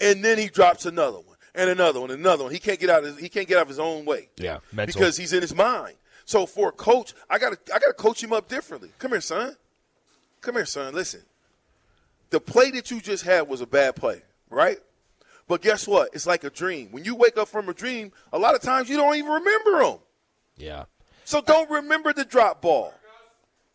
And 0.00 0.24
then 0.24 0.38
he 0.38 0.48
drops 0.48 0.86
another 0.86 1.18
one 1.18 1.36
and 1.54 1.70
another 1.70 2.00
one 2.00 2.10
and 2.10 2.20
another 2.20 2.44
one. 2.44 2.52
He 2.52 2.58
can't 2.58 2.78
get 2.78 2.90
out 2.90 3.04
of, 3.04 3.18
he 3.18 3.28
can't 3.28 3.48
get 3.48 3.56
out 3.56 3.62
of 3.62 3.68
his 3.68 3.78
own 3.78 4.04
way. 4.04 4.28
Yeah 4.36 4.58
mental. 4.72 4.98
because 4.98 5.16
he's 5.16 5.32
in 5.32 5.40
his 5.40 5.54
mind. 5.54 5.94
So 6.26 6.46
for 6.46 6.68
a 6.68 6.72
coach 6.72 7.14
i 7.30 7.38
gotta 7.38 7.58
i 7.74 7.78
gotta 7.78 7.94
coach 7.94 8.22
him 8.22 8.32
up 8.32 8.48
differently. 8.48 8.90
Come 8.98 9.12
here 9.12 9.20
son 9.20 9.56
come 10.44 10.54
here 10.54 10.66
son 10.66 10.94
listen 10.94 11.22
the 12.34 12.40
play 12.40 12.72
that 12.72 12.90
you 12.90 13.00
just 13.00 13.24
had 13.24 13.48
was 13.48 13.60
a 13.60 13.66
bad 13.66 13.94
play, 13.94 14.22
right? 14.50 14.78
But 15.46 15.62
guess 15.62 15.86
what? 15.86 16.10
It's 16.12 16.26
like 16.26 16.42
a 16.42 16.50
dream. 16.50 16.88
When 16.90 17.04
you 17.04 17.14
wake 17.14 17.36
up 17.36 17.46
from 17.46 17.68
a 17.68 17.74
dream, 17.74 18.10
a 18.32 18.38
lot 18.38 18.56
of 18.56 18.60
times 18.60 18.88
you 18.88 18.96
don't 18.96 19.14
even 19.14 19.30
remember 19.30 19.84
them. 19.84 19.98
Yeah. 20.56 20.84
So 21.24 21.40
don't 21.40 21.70
remember 21.70 22.12
the 22.12 22.24
drop 22.24 22.60
ball. 22.60 22.92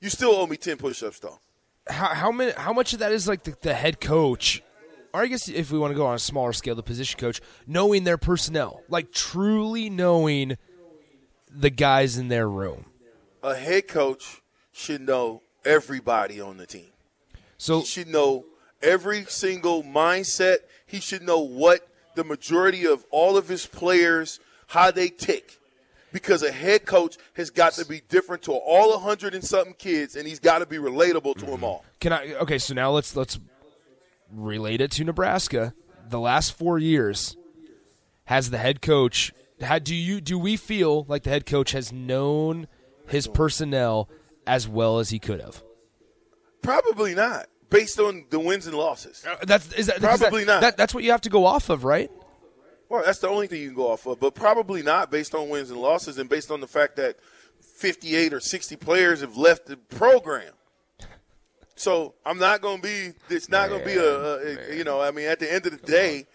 You 0.02 0.10
still 0.10 0.32
owe 0.32 0.46
me 0.46 0.58
ten 0.58 0.76
push-ups, 0.76 1.20
though. 1.20 1.40
How, 1.88 2.08
how 2.08 2.32
many? 2.32 2.52
How 2.52 2.74
much 2.74 2.92
of 2.94 3.00
that 3.00 3.14
is 3.14 3.30
like 3.30 3.44
the, 3.44 3.56
the 3.62 3.74
head 3.74 4.02
coach, 4.02 4.62
or 5.14 5.22
I 5.22 5.28
guess 5.28 5.48
if 5.48 5.72
we 5.72 5.80
want 5.80 5.92
to 5.92 5.96
go 5.96 6.06
on 6.06 6.16
a 6.16 6.20
smaller 6.20 6.52
scale, 6.52 6.76
the 6.76 6.84
position 6.84 7.18
coach 7.18 7.40
knowing 7.66 8.04
their 8.04 8.18
personnel, 8.18 8.84
like 8.90 9.12
truly 9.12 9.90
knowing 9.90 10.58
the 11.50 11.70
guys 11.70 12.18
in 12.18 12.28
their 12.28 12.50
room. 12.50 12.86
A 13.42 13.56
head 13.56 13.88
coach 13.88 14.42
should 14.72 15.02
know 15.02 15.44
everybody 15.70 16.42
on 16.42 16.58
the 16.58 16.66
team. 16.66 16.90
So 17.58 17.80
he 17.80 17.86
should 17.86 18.08
know 18.08 18.46
every 18.82 19.26
single 19.26 19.84
mindset. 19.84 20.58
He 20.86 21.00
should 21.00 21.22
know 21.22 21.40
what 21.40 21.88
the 22.16 22.24
majority 22.24 22.86
of 22.86 23.06
all 23.12 23.38
of 23.38 23.48
his 23.48 23.66
players 23.66 24.40
how 24.68 24.92
they 24.92 25.10
tick. 25.10 25.58
Because 26.12 26.42
a 26.42 26.52
head 26.52 26.86
coach 26.88 27.18
has 27.36 27.52
got 27.52 27.74
to 27.74 27.86
be 27.86 28.02
different 28.10 28.42
to 28.44 28.52
all 28.52 28.98
hundred 28.98 29.36
and 29.36 29.44
something 29.44 29.76
kids, 29.78 30.16
and 30.16 30.28
he's 30.28 30.40
got 30.40 30.60
to 30.60 30.66
be 30.66 30.78
relatable 30.78 31.36
to 31.36 31.42
mm-hmm. 31.42 31.52
them 31.52 31.64
all. 31.64 31.86
Can 32.00 32.14
I? 32.14 32.34
Okay, 32.34 32.58
so 32.58 32.74
now 32.74 32.90
let's 32.90 33.16
let's 33.16 33.40
relate 34.32 34.82
it 34.82 34.90
to 34.92 35.04
Nebraska. 35.04 35.76
The 36.10 36.20
last 36.20 36.54
four 36.54 36.80
years, 36.80 37.38
has 38.26 38.50
the 38.50 38.58
head 38.58 38.82
coach? 38.82 39.32
How 39.62 39.78
do 39.78 39.94
you 39.94 40.20
do? 40.20 40.40
We 40.40 40.58
feel 40.58 41.06
like 41.08 41.24
the 41.24 41.30
head 41.30 41.46
coach 41.46 41.74
has 41.74 41.94
known 41.94 42.68
his 43.08 43.28
personnel 43.28 44.10
as 44.50 44.68
well 44.68 44.98
as 44.98 45.12
he 45.12 45.20
could 45.20 45.40
have. 45.40 45.62
Probably 46.64 47.14
not, 47.14 47.46
based 47.70 48.00
on 48.00 48.26
the 48.32 48.40
wins 48.40 48.66
and 48.66 48.76
losses. 48.76 49.24
Uh, 49.26 49.36
that's 49.44 49.72
is 49.74 49.86
that, 49.86 50.00
probably 50.00 50.44
that, 50.44 50.54
not. 50.54 50.62
That, 50.62 50.78
that's 50.78 50.94
what 50.94 51.04
you 51.04 51.12
have 51.12 51.22
to 51.22 51.30
go 51.30 51.46
off 51.46 51.70
of, 51.70 51.84
right? 51.84 52.10
Well, 52.90 53.04
that's 53.06 53.20
the 53.20 53.30
only 53.30 53.46
thing 53.46 53.62
you 53.62 53.68
can 53.68 53.76
go 53.76 53.92
off 53.92 54.08
of, 54.08 54.20
but 54.20 54.34
probably 54.34 54.82
not 54.82 55.12
based 55.12 55.36
on 55.36 55.50
wins 55.50 55.70
and 55.70 55.80
losses, 55.80 56.18
and 56.18 56.28
based 56.28 56.50
on 56.50 56.62
the 56.62 56.68
fact 56.68 56.96
that 56.96 57.18
58 57.62 58.34
or 58.34 58.40
60 58.40 58.76
players 58.78 59.22
have 59.22 59.38
left 59.38 59.68
the 59.68 59.78
program. 59.78 60.52
So 61.76 62.16
I'm 62.26 62.40
not 62.40 62.62
going 62.62 62.82
to 62.82 62.84
be. 62.84 63.14
It's 63.34 63.50
not 63.50 63.70
going 63.70 63.82
to 63.82 63.86
be 63.86 63.96
a, 63.96 64.72
a, 64.74 64.76
You 64.76 64.84
know, 64.84 65.00
I 65.00 65.12
mean, 65.12 65.28
at 65.28 65.40
the 65.40 65.54
end 65.54 65.68
of 65.68 65.80
the 65.80 65.88
day, 65.88 66.26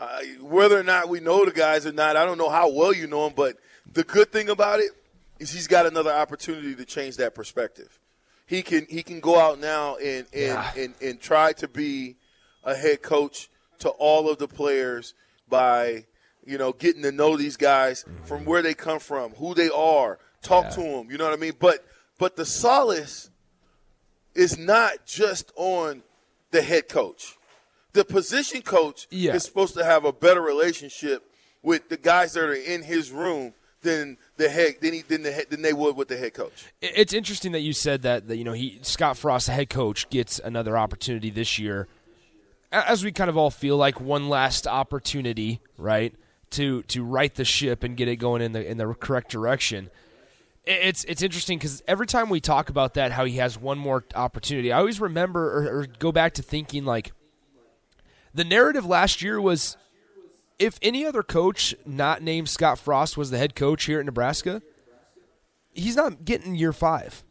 uh, 0.00 0.18
whether 0.40 0.78
or 0.78 0.82
not 0.82 1.08
we 1.08 1.20
know 1.20 1.44
the 1.44 1.52
guys 1.52 1.86
or 1.86 1.92
not, 1.92 2.16
I 2.16 2.24
don't 2.24 2.38
know 2.38 2.50
how 2.50 2.70
well 2.72 2.92
you 2.92 3.06
know 3.06 3.26
them, 3.26 3.34
but 3.36 3.56
the 3.90 4.02
good 4.02 4.32
thing 4.32 4.48
about 4.48 4.80
it 4.80 4.90
is 5.42 5.52
he's 5.52 5.68
got 5.68 5.86
another 5.86 6.12
opportunity 6.12 6.74
to 6.74 6.84
change 6.84 7.16
that 7.16 7.34
perspective 7.34 7.98
he 8.46 8.62
can 8.62 8.86
he 8.88 9.02
can 9.02 9.20
go 9.20 9.38
out 9.38 9.58
now 9.58 9.96
and 9.96 10.26
and, 10.32 10.42
yeah. 10.42 10.72
and, 10.76 10.94
and 11.00 11.20
try 11.20 11.52
to 11.52 11.68
be 11.68 12.16
a 12.64 12.74
head 12.74 13.02
coach 13.02 13.48
to 13.78 13.88
all 13.90 14.30
of 14.30 14.38
the 14.38 14.48
players 14.48 15.14
by 15.48 16.04
you 16.44 16.58
know 16.58 16.72
getting 16.72 17.02
to 17.02 17.12
know 17.12 17.36
these 17.36 17.56
guys 17.56 18.04
mm-hmm. 18.04 18.24
from 18.24 18.44
where 18.44 18.62
they 18.62 18.74
come 18.74 18.98
from, 18.98 19.32
who 19.32 19.54
they 19.54 19.70
are, 19.70 20.18
talk 20.42 20.64
yeah. 20.64 20.70
to 20.70 20.82
them. 20.82 21.10
You 21.10 21.18
know 21.18 21.24
what 21.24 21.32
I 21.32 21.40
mean? 21.40 21.54
But 21.58 21.84
but 22.18 22.36
the 22.36 22.44
solace 22.44 23.30
is 24.34 24.58
not 24.58 25.06
just 25.06 25.52
on 25.56 26.02
the 26.50 26.62
head 26.62 26.88
coach. 26.88 27.36
The 27.92 28.04
position 28.04 28.62
coach 28.62 29.06
yeah. 29.10 29.34
is 29.34 29.44
supposed 29.44 29.74
to 29.74 29.84
have 29.84 30.04
a 30.04 30.12
better 30.12 30.40
relationship 30.40 31.22
with 31.62 31.88
the 31.88 31.96
guys 31.96 32.32
that 32.34 32.44
are 32.44 32.54
in 32.54 32.82
his 32.82 33.10
room 33.10 33.52
than 33.82 34.16
head 34.52 34.76
than, 34.80 34.92
he, 34.92 35.02
than, 35.02 35.22
the, 35.22 35.46
than 35.48 35.62
they 35.62 35.72
would 35.72 35.96
with 35.96 36.08
the 36.08 36.16
head 36.16 36.34
coach. 36.34 36.66
It's 36.80 37.12
interesting 37.12 37.52
that 37.52 37.60
you 37.60 37.72
said 37.72 38.02
that, 38.02 38.28
that 38.28 38.36
you 38.36 38.44
know 38.44 38.52
he 38.52 38.78
Scott 38.82 39.16
Frost, 39.16 39.46
the 39.46 39.52
head 39.52 39.70
coach, 39.70 40.08
gets 40.10 40.38
another 40.38 40.76
opportunity 40.78 41.30
this 41.30 41.58
year, 41.58 41.88
as 42.70 43.04
we 43.04 43.12
kind 43.12 43.30
of 43.30 43.36
all 43.36 43.50
feel 43.50 43.76
like 43.76 44.00
one 44.00 44.28
last 44.28 44.66
opportunity, 44.66 45.60
right, 45.76 46.14
to 46.50 46.82
to 46.84 47.02
right 47.04 47.34
the 47.34 47.44
ship 47.44 47.82
and 47.82 47.96
get 47.96 48.08
it 48.08 48.16
going 48.16 48.42
in 48.42 48.52
the 48.52 48.64
in 48.64 48.78
the 48.78 48.92
correct 48.94 49.30
direction. 49.30 49.90
It's 50.64 51.02
it's 51.04 51.22
interesting 51.22 51.58
because 51.58 51.82
every 51.88 52.06
time 52.06 52.28
we 52.28 52.40
talk 52.40 52.68
about 52.68 52.94
that, 52.94 53.10
how 53.10 53.24
he 53.24 53.38
has 53.38 53.58
one 53.58 53.78
more 53.78 54.04
opportunity, 54.14 54.72
I 54.72 54.78
always 54.78 55.00
remember 55.00 55.58
or, 55.58 55.80
or 55.80 55.86
go 55.86 56.12
back 56.12 56.34
to 56.34 56.42
thinking 56.42 56.84
like 56.84 57.12
the 58.32 58.44
narrative 58.44 58.86
last 58.86 59.22
year 59.22 59.40
was 59.40 59.76
if 60.62 60.78
any 60.80 61.04
other 61.04 61.24
coach 61.24 61.74
not 61.84 62.22
named 62.22 62.48
Scott 62.48 62.78
Frost 62.78 63.16
was 63.16 63.30
the 63.30 63.38
head 63.38 63.56
coach 63.56 63.84
here 63.84 63.98
at 63.98 64.06
Nebraska, 64.06 64.62
he's 65.72 65.96
not 65.96 66.24
getting 66.24 66.54
year 66.54 66.72
five. 66.72 67.24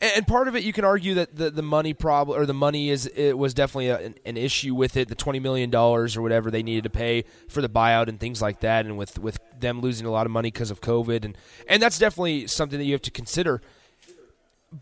And 0.00 0.26
part 0.26 0.48
of 0.48 0.56
it, 0.56 0.62
you 0.62 0.72
can 0.72 0.84
argue 0.86 1.14
that 1.14 1.36
the, 1.36 1.50
the 1.50 1.60
money 1.60 1.92
problem 1.92 2.40
or 2.40 2.46
the 2.46 2.54
money 2.54 2.88
is 2.88 3.06
it 3.06 3.36
was 3.36 3.52
definitely 3.52 3.88
a, 3.88 3.98
an, 3.98 4.14
an, 4.24 4.36
issue 4.38 4.74
with 4.74 4.96
it, 4.96 5.08
the 5.08 5.14
twenty 5.14 5.40
million 5.40 5.68
dollars 5.68 6.16
or 6.16 6.22
whatever 6.22 6.50
they 6.50 6.62
needed 6.62 6.84
to 6.84 6.90
pay 6.90 7.24
for 7.48 7.60
the 7.60 7.68
buyout 7.68 8.08
and 8.08 8.18
things 8.18 8.40
like 8.40 8.60
that, 8.60 8.86
and 8.86 8.96
with 8.96 9.18
with 9.18 9.38
them 9.58 9.82
losing 9.82 10.06
a 10.06 10.10
lot 10.10 10.24
of 10.24 10.32
money 10.32 10.50
because 10.50 10.70
of 10.70 10.80
COVID, 10.80 11.26
and 11.26 11.36
and 11.68 11.82
that's 11.82 11.98
definitely 11.98 12.46
something 12.46 12.78
that 12.78 12.86
you 12.86 12.92
have 12.92 13.02
to 13.02 13.10
consider. 13.10 13.60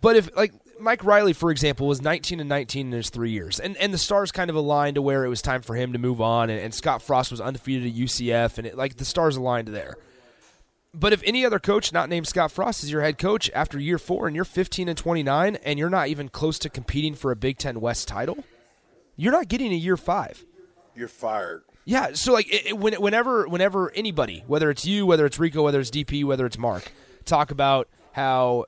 But 0.01 0.15
if 0.15 0.37
like 0.37 0.53
Mike 0.81 1.05
Riley, 1.05 1.33
for 1.33 1.51
example, 1.51 1.87
was 1.87 2.03
19 2.03 2.41
and 2.41 2.49
19 2.49 2.87
in 2.87 2.93
his 2.93 3.11
three 3.11 3.31
years, 3.31 3.59
and 3.61 3.77
and 3.77 3.93
the 3.93 3.99
stars 3.99 4.33
kind 4.33 4.51
of 4.51 4.57
aligned 4.57 4.95
to 4.97 5.03
where 5.03 5.25
it 5.25 5.29
was 5.29 5.43
time 5.43 5.63
for 5.63 5.75
him 5.75 5.93
to 5.93 5.99
move 5.99 6.21
on, 6.21 6.51
and, 6.51 6.61
and 6.61 6.75
Scott 6.75 7.03
Frost 7.03 7.31
was 7.31 7.41
undefeated 7.41 7.87
at 7.89 7.99
UCF, 7.99 8.59
and 8.59 8.67
it, 8.67 8.77
like 8.77 8.97
the 8.97 9.05
stars 9.05 9.37
aligned 9.37 9.69
there. 9.69 9.97
But 10.95 11.13
if 11.13 11.23
any 11.25 11.45
other 11.45 11.59
coach 11.59 11.93
not 11.93 12.09
named 12.09 12.27
Scott 12.27 12.51
Frost 12.51 12.83
is 12.83 12.91
your 12.91 13.03
head 13.03 13.19
coach 13.19 13.51
after 13.55 13.79
year 13.79 13.99
four, 13.99 14.27
and 14.27 14.35
you're 14.35 14.45
15 14.45 14.89
and 14.89 14.97
29, 14.97 15.57
and 15.57 15.79
you're 15.79 15.91
not 15.91 16.09
even 16.09 16.29
close 16.29 16.59
to 16.61 16.71
competing 16.71 17.15
for 17.15 17.31
a 17.31 17.37
Big 17.37 17.59
Ten 17.59 17.81
West 17.81 18.09
title, 18.09 18.45
you're 19.17 19.33
not 19.33 19.49
getting 19.49 19.73
a 19.73 19.77
year 19.77 19.97
five. 19.97 20.45
You're 20.95 21.09
fired. 21.09 21.63
Yeah, 21.85 22.13
so 22.13 22.33
like 22.33 22.53
it, 22.53 22.67
it, 22.67 22.79
when, 22.79 22.95
whenever 22.95 23.49
whenever 23.49 23.91
anybody, 23.93 24.45
whether 24.47 24.71
it's 24.71 24.85
you, 24.85 25.07
whether 25.07 25.25
it's 25.25 25.39
Rico, 25.39 25.63
whether 25.63 25.81
it's 25.81 25.91
DP, 25.91 26.25
whether 26.25 26.45
it's 26.45 26.59
Mark, 26.59 26.93
talk 27.25 27.51
about 27.51 27.89
how 28.13 28.67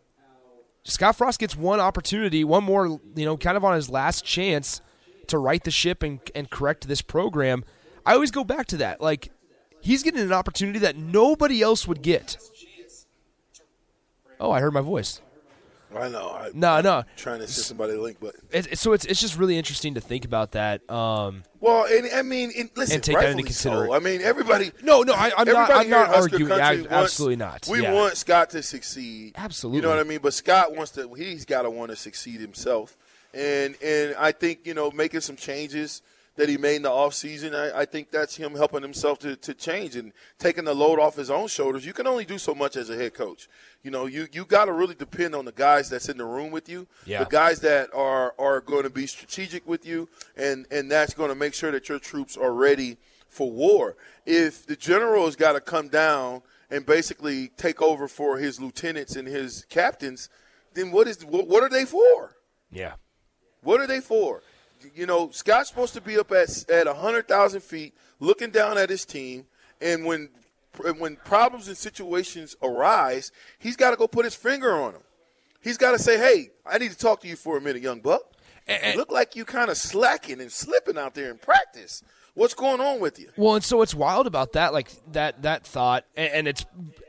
Scott 0.84 1.16
Frost 1.16 1.38
gets 1.38 1.56
one 1.56 1.80
opportunity, 1.80 2.42
one 2.44 2.64
more, 2.64 2.86
you 3.14 3.24
know, 3.24 3.36
kind 3.36 3.56
of 3.56 3.64
on 3.64 3.74
his 3.74 3.90
last 3.90 4.24
chance 4.24 4.80
to 5.28 5.38
right 5.38 5.62
the 5.62 5.70
ship 5.70 6.02
and 6.02 6.20
and 6.34 6.50
correct 6.50 6.88
this 6.88 7.02
program. 7.02 7.64
I 8.04 8.14
always 8.14 8.30
go 8.30 8.44
back 8.44 8.66
to 8.68 8.78
that. 8.78 9.00
Like 9.00 9.30
he's 9.80 10.02
getting 10.02 10.20
an 10.20 10.32
opportunity 10.32 10.78
that 10.80 10.96
nobody 10.96 11.62
else 11.62 11.86
would 11.86 12.02
get. 12.02 12.36
Oh, 14.38 14.50
I 14.50 14.60
heard 14.60 14.72
my 14.72 14.80
voice. 14.80 15.20
I 15.96 16.08
know. 16.08 16.30
I, 16.30 16.50
No, 16.54 16.80
no. 16.80 17.04
Trying 17.16 17.40
to 17.40 17.48
send 17.48 17.64
somebody 17.66 17.94
a 17.94 18.00
link, 18.00 18.18
but 18.20 18.34
It, 18.52 18.72
it- 18.72 18.78
so 18.78 18.92
it's 18.92 19.04
it's 19.04 19.20
just 19.20 19.36
really 19.36 19.56
interesting 19.58 19.94
to 19.94 20.00
think 20.00 20.24
about 20.24 20.52
that. 20.52 20.88
Um, 20.90 21.42
well, 21.60 21.84
and 21.84 22.08
I 22.14 22.22
mean, 22.22 22.52
and 22.56 22.70
listen, 22.76 22.94
And 22.96 23.02
take 23.04 23.16
that 23.16 23.30
into 23.30 23.42
consideration. 23.42 23.86
So. 23.88 23.94
I 23.94 23.98
mean, 23.98 24.20
everybody. 24.22 24.70
No, 24.82 25.02
no, 25.02 25.12
I- 25.14 25.32
I'm 25.36 25.46
not- 25.46 25.70
I'm 25.70 25.88
not 25.90 26.10
arguing. 26.14 26.46
Country 26.48 26.62
I- 26.64 26.74
wants- 26.76 26.92
absolutely 26.92 27.36
not. 27.36 27.66
We 27.68 27.82
Yeah. 27.82 27.92
want 27.92 28.16
Scott 28.16 28.50
to 28.50 28.62
succeed. 28.62 29.34
Absolutely. 29.36 29.76
You 29.78 29.82
know 29.82 29.88
what 29.90 29.98
I 29.98 30.04
mean? 30.04 30.20
But 30.22 30.34
Scott 30.34 30.74
wants 30.76 30.92
to. 30.92 31.12
He's 31.14 31.44
got 31.44 31.62
to 31.62 31.70
want 31.70 31.90
to 31.90 31.96
succeed 31.96 32.40
himself, 32.40 32.96
and 33.34 33.74
and 33.82 34.14
I 34.18 34.32
think 34.32 34.60
you 34.64 34.74
know 34.74 34.90
making 34.90 35.20
some 35.20 35.36
changes 35.36 36.02
that 36.36 36.48
he 36.48 36.56
made 36.56 36.76
in 36.76 36.82
the 36.82 36.88
offseason, 36.90 37.54
I, 37.54 37.80
I 37.80 37.84
think 37.84 38.10
that's 38.10 38.36
him 38.36 38.54
helping 38.54 38.82
himself 38.82 39.18
to, 39.20 39.36
to 39.36 39.52
change 39.52 39.96
and 39.96 40.12
taking 40.38 40.64
the 40.64 40.74
load 40.74 40.98
off 40.98 41.16
his 41.16 41.30
own 41.30 41.48
shoulders. 41.48 41.84
You 41.84 41.92
can 41.92 42.06
only 42.06 42.24
do 42.24 42.38
so 42.38 42.54
much 42.54 42.76
as 42.76 42.88
a 42.88 42.96
head 42.96 43.14
coach. 43.14 43.48
You 43.82 43.90
know, 43.90 44.06
you, 44.06 44.26
you 44.32 44.44
got 44.44 44.66
to 44.66 44.72
really 44.72 44.94
depend 44.94 45.34
on 45.34 45.44
the 45.44 45.52
guys 45.52 45.90
that's 45.90 46.08
in 46.08 46.16
the 46.16 46.24
room 46.24 46.50
with 46.50 46.68
you, 46.68 46.86
Yeah. 47.04 47.24
the 47.24 47.30
guys 47.30 47.60
that 47.60 47.92
are, 47.92 48.34
are 48.38 48.60
going 48.60 48.84
to 48.84 48.90
be 48.90 49.06
strategic 49.06 49.66
with 49.66 49.84
you, 49.84 50.08
and, 50.36 50.66
and 50.70 50.90
that's 50.90 51.14
going 51.14 51.28
to 51.30 51.34
make 51.34 51.52
sure 51.52 51.72
that 51.72 51.88
your 51.88 51.98
troops 51.98 52.36
are 52.36 52.52
ready 52.52 52.96
for 53.28 53.50
war. 53.50 53.96
If 54.24 54.66
the 54.66 54.76
general 54.76 55.26
has 55.26 55.36
got 55.36 55.52
to 55.52 55.60
come 55.60 55.88
down 55.88 56.42
and 56.70 56.86
basically 56.86 57.48
take 57.56 57.82
over 57.82 58.06
for 58.08 58.38
his 58.38 58.60
lieutenants 58.60 59.16
and 59.16 59.26
his 59.28 59.64
captains, 59.68 60.28
then 60.74 60.90
what 60.92 61.08
is 61.08 61.24
what, 61.24 61.48
what 61.48 61.62
are 61.64 61.68
they 61.68 61.84
for? 61.84 62.36
yeah. 62.70 62.94
What 63.62 63.78
are 63.80 63.86
they 63.86 64.00
for? 64.00 64.42
You 64.94 65.06
know, 65.06 65.30
Scott's 65.30 65.68
supposed 65.68 65.94
to 65.94 66.00
be 66.00 66.18
up 66.18 66.30
at 66.32 66.70
at 66.70 66.86
hundred 66.86 67.28
thousand 67.28 67.62
feet, 67.62 67.94
looking 68.18 68.50
down 68.50 68.78
at 68.78 68.90
his 68.90 69.04
team, 69.04 69.46
and 69.80 70.04
when 70.04 70.28
when 70.98 71.16
problems 71.16 71.68
and 71.68 71.76
situations 71.76 72.56
arise, 72.62 73.32
he's 73.58 73.76
got 73.76 73.90
to 73.90 73.96
go 73.96 74.06
put 74.06 74.24
his 74.24 74.34
finger 74.34 74.72
on 74.72 74.92
them. 74.92 75.02
He's 75.60 75.76
got 75.76 75.92
to 75.92 75.98
say, 75.98 76.18
"Hey, 76.18 76.50
I 76.64 76.78
need 76.78 76.90
to 76.90 76.96
talk 76.96 77.20
to 77.22 77.28
you 77.28 77.36
for 77.36 77.56
a 77.56 77.60
minute, 77.60 77.82
young 77.82 78.00
buck. 78.00 78.22
You 78.68 78.98
look 78.98 79.10
like 79.10 79.34
you 79.34 79.44
kind 79.44 79.70
of 79.70 79.76
slacking 79.76 80.40
and 80.40 80.50
slipping 80.50 80.96
out 80.96 81.14
there 81.14 81.30
in 81.30 81.38
practice. 81.38 82.02
What's 82.34 82.54
going 82.54 82.80
on 82.80 83.00
with 83.00 83.18
you?" 83.18 83.30
Well, 83.36 83.56
and 83.56 83.64
so 83.64 83.78
what's 83.78 83.94
wild 83.94 84.26
about 84.26 84.52
that, 84.52 84.72
like 84.72 84.90
that 85.12 85.42
that 85.42 85.66
thought, 85.66 86.04
and, 86.16 86.32
and 86.32 86.48
it's 86.48 86.64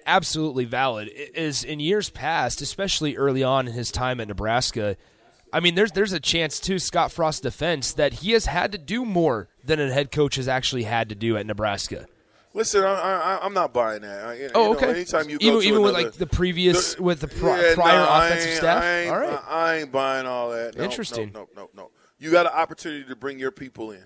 absolutely 0.05 0.65
valid, 0.65 1.09
is 1.13 1.63
in 1.63 1.79
years 1.79 2.09
past, 2.09 2.61
especially 2.61 3.15
early 3.15 3.43
on 3.43 3.67
in 3.67 3.73
his 3.73 3.91
time 3.91 4.19
at 4.19 4.27
Nebraska. 4.27 4.97
I 5.53 5.59
mean, 5.59 5.75
there's 5.75 5.91
there's 5.91 6.13
a 6.13 6.19
chance 6.19 6.59
too, 6.59 6.79
Scott 6.79 7.11
Frost's 7.11 7.41
defense, 7.41 7.93
that 7.93 8.13
he 8.13 8.31
has 8.31 8.45
had 8.45 8.71
to 8.71 8.77
do 8.77 9.03
more 9.05 9.49
than 9.63 9.79
a 9.79 9.91
head 9.91 10.11
coach 10.11 10.35
has 10.35 10.47
actually 10.47 10.83
had 10.83 11.09
to 11.09 11.15
do 11.15 11.35
at 11.37 11.45
Nebraska. 11.45 12.05
Listen, 12.53 12.83
I, 12.83 12.87
I, 12.89 13.39
I'm 13.45 13.53
not 13.53 13.73
buying 13.73 14.01
that. 14.01 14.25
I, 14.25 14.33
you 14.33 14.49
Oh, 14.53 14.73
know, 14.73 14.75
okay. 14.77 14.89
Anytime 14.89 15.29
you 15.29 15.37
even 15.39 15.61
to 15.61 15.65
even 15.67 15.81
with 15.81 15.93
like 15.93 16.13
the 16.13 16.27
previous 16.27 16.99
with 16.99 17.21
the 17.21 17.27
pri- 17.29 17.61
Yeah, 17.61 17.75
prior 17.75 17.97
no, 18.05 18.25
offensive 18.27 18.53
staff. 18.55 18.83
I 18.83 19.07
All 19.07 19.19
right, 19.19 19.39
I 19.47 19.75
ain't 19.77 19.91
buying 19.91 20.25
all 20.25 20.49
that. 20.51 20.77
No, 20.77 20.83
Interesting. 20.83 21.31
No, 21.33 21.47
no, 21.55 21.61
no, 21.63 21.69
no. 21.83 21.91
You 22.19 22.29
got 22.29 22.45
an 22.45 22.51
opportunity 22.53 23.05
to 23.05 23.15
bring 23.15 23.39
your 23.39 23.51
people 23.51 23.91
in. 23.91 24.05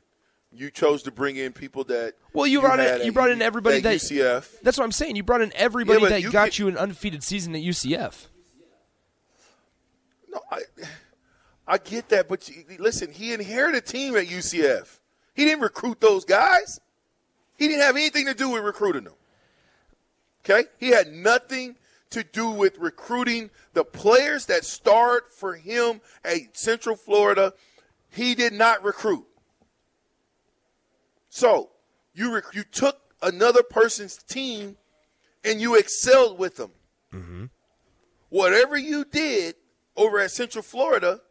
You 0.51 0.69
chose 0.71 1.03
to 1.03 1.11
bring 1.11 1.35
in 1.37 1.53
people 1.53 1.83
that. 1.85 2.13
Well, 2.33 2.45
you 2.47 2.61
brought 2.61 2.79
in- 2.79 3.03
you 3.05 3.11
brought 3.11 3.31
in 3.31 3.41
everybody 3.41 3.77
at 3.77 3.83
that- 3.83 3.95
UCF. 3.97 4.61
that's 4.61 4.77
what 4.77 4.83
I'm 4.83 4.91
saying. 4.91 5.15
You 5.15 5.23
brought 5.23 5.41
in 5.41 5.51
everybody 5.55 6.01
Yeah, 6.03 6.09
that 6.09 6.21
you 6.21 6.31
got 6.31 6.51
can- 6.51 6.65
you 6.65 6.67
an 6.69 6.77
undefeated 6.77 7.23
season 7.23 7.55
at 7.55 7.61
UCF. 7.61 8.27
No, 10.31 10.39
I, 10.51 10.61
I 11.67 11.77
get 11.77 12.09
that, 12.09 12.27
but 12.27 12.47
you, 12.47 12.63
listen, 12.79 13.11
he 13.11 13.33
inherited 13.33 13.83
a 13.83 13.85
team 13.85 14.15
at 14.15 14.27
UCF. 14.27 14.99
He 15.33 15.45
didn't 15.45 15.61
recruit 15.61 15.99
those 15.99 16.23
guys. 16.23 16.79
He 17.57 17.67
didn't 17.67 17.81
have 17.81 17.95
anything 17.95 18.25
to 18.25 18.33
do 18.33 18.49
with 18.49 18.63
recruiting 18.63 19.05
them. 19.05 19.13
Okay, 20.43 20.65
he 20.77 20.89
had 20.89 21.11
nothing 21.11 21.75
to 22.11 22.23
do 22.23 22.49
with 22.49 22.77
recruiting 22.77 23.49
the 23.73 23.83
players 23.83 24.45
that 24.45 24.63
starred 24.63 25.23
for 25.31 25.55
him 25.55 26.01
at 26.23 26.55
Central 26.55 26.95
Florida. 26.95 27.53
He 28.09 28.35
did 28.35 28.53
not 28.53 28.83
recruit. 28.83 29.25
So 31.29 31.71
you 32.13 32.33
rec- 32.33 32.53
you 32.53 32.63
took 32.63 32.99
another 33.21 33.63
person's 33.63 34.17
team 34.17 34.77
and 35.43 35.59
you 35.59 35.75
excelled 35.75 36.37
with 36.37 36.57
them. 36.57 36.71
Mm-hmm. 37.13 37.45
Whatever 38.29 38.77
you 38.77 39.03
did 39.03 39.55
over 39.97 40.19
at 40.19 40.31
Central 40.31 40.63
Florida, 40.63 41.21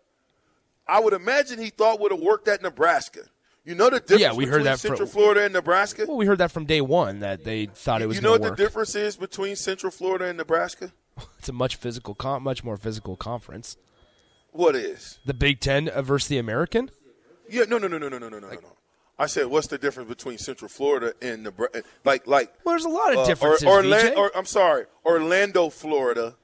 I 0.86 1.00
would 1.00 1.12
imagine 1.12 1.58
he 1.58 1.70
thought 1.70 2.00
would 2.00 2.12
have 2.12 2.20
worked 2.20 2.48
at 2.48 2.62
Nebraska. 2.62 3.20
You 3.64 3.74
know 3.74 3.88
the 3.88 4.00
difference 4.00 4.20
Yeah, 4.20 4.34
we 4.34 4.44
heard 4.44 4.58
between 4.58 4.64
that 4.64 4.80
from- 4.80 4.88
Central 4.88 5.08
Florida 5.08 5.44
and 5.44 5.52
Nebraska? 5.54 6.04
Well, 6.06 6.18
we 6.18 6.26
heard 6.26 6.38
that 6.38 6.52
from 6.52 6.66
day 6.66 6.82
one 6.82 7.20
that 7.20 7.44
they 7.44 7.66
thought 7.66 8.02
it 8.02 8.06
was 8.06 8.16
you 8.16 8.22
know 8.22 8.32
what 8.32 8.42
work. 8.42 8.56
the 8.56 8.62
difference 8.62 8.94
is 8.94 9.16
between 9.16 9.56
Central 9.56 9.90
Florida 9.90 10.26
and 10.26 10.36
Nebraska? 10.36 10.92
it's 11.38 11.48
a 11.48 11.52
much 11.52 11.76
physical, 11.76 12.14
much 12.40 12.62
more 12.62 12.76
physical 12.76 13.16
conference. 13.16 13.78
What 14.52 14.76
is? 14.76 15.18
The 15.24 15.34
Big 15.34 15.60
Ten 15.60 15.90
versus 16.02 16.28
the 16.28 16.38
American. 16.38 16.90
Yeah, 17.48 17.64
no, 17.68 17.78
no, 17.78 17.88
no, 17.88 17.98
no, 17.98 18.08
no, 18.08 18.18
no, 18.18 18.28
no, 18.28 18.38
no, 18.38 18.50
no. 18.50 18.76
I 19.18 19.26
said, 19.26 19.46
what's 19.46 19.68
the 19.68 19.78
difference 19.78 20.08
between 20.08 20.38
Central 20.38 20.68
Florida 20.68 21.14
and 21.22 21.44
Nebraska? 21.44 21.82
Like, 22.04 22.26
like. 22.26 22.52
Well, 22.64 22.72
there's 22.72 22.84
a 22.84 22.88
lot 22.88 23.12
of 23.12 23.18
uh, 23.18 23.26
differences. 23.26 23.64
Or. 23.64 23.76
Orla- 23.76 24.14
or 24.14 24.36
I'm 24.36 24.44
sorry, 24.44 24.86
Orlando, 25.04 25.70
Florida, 25.70 26.36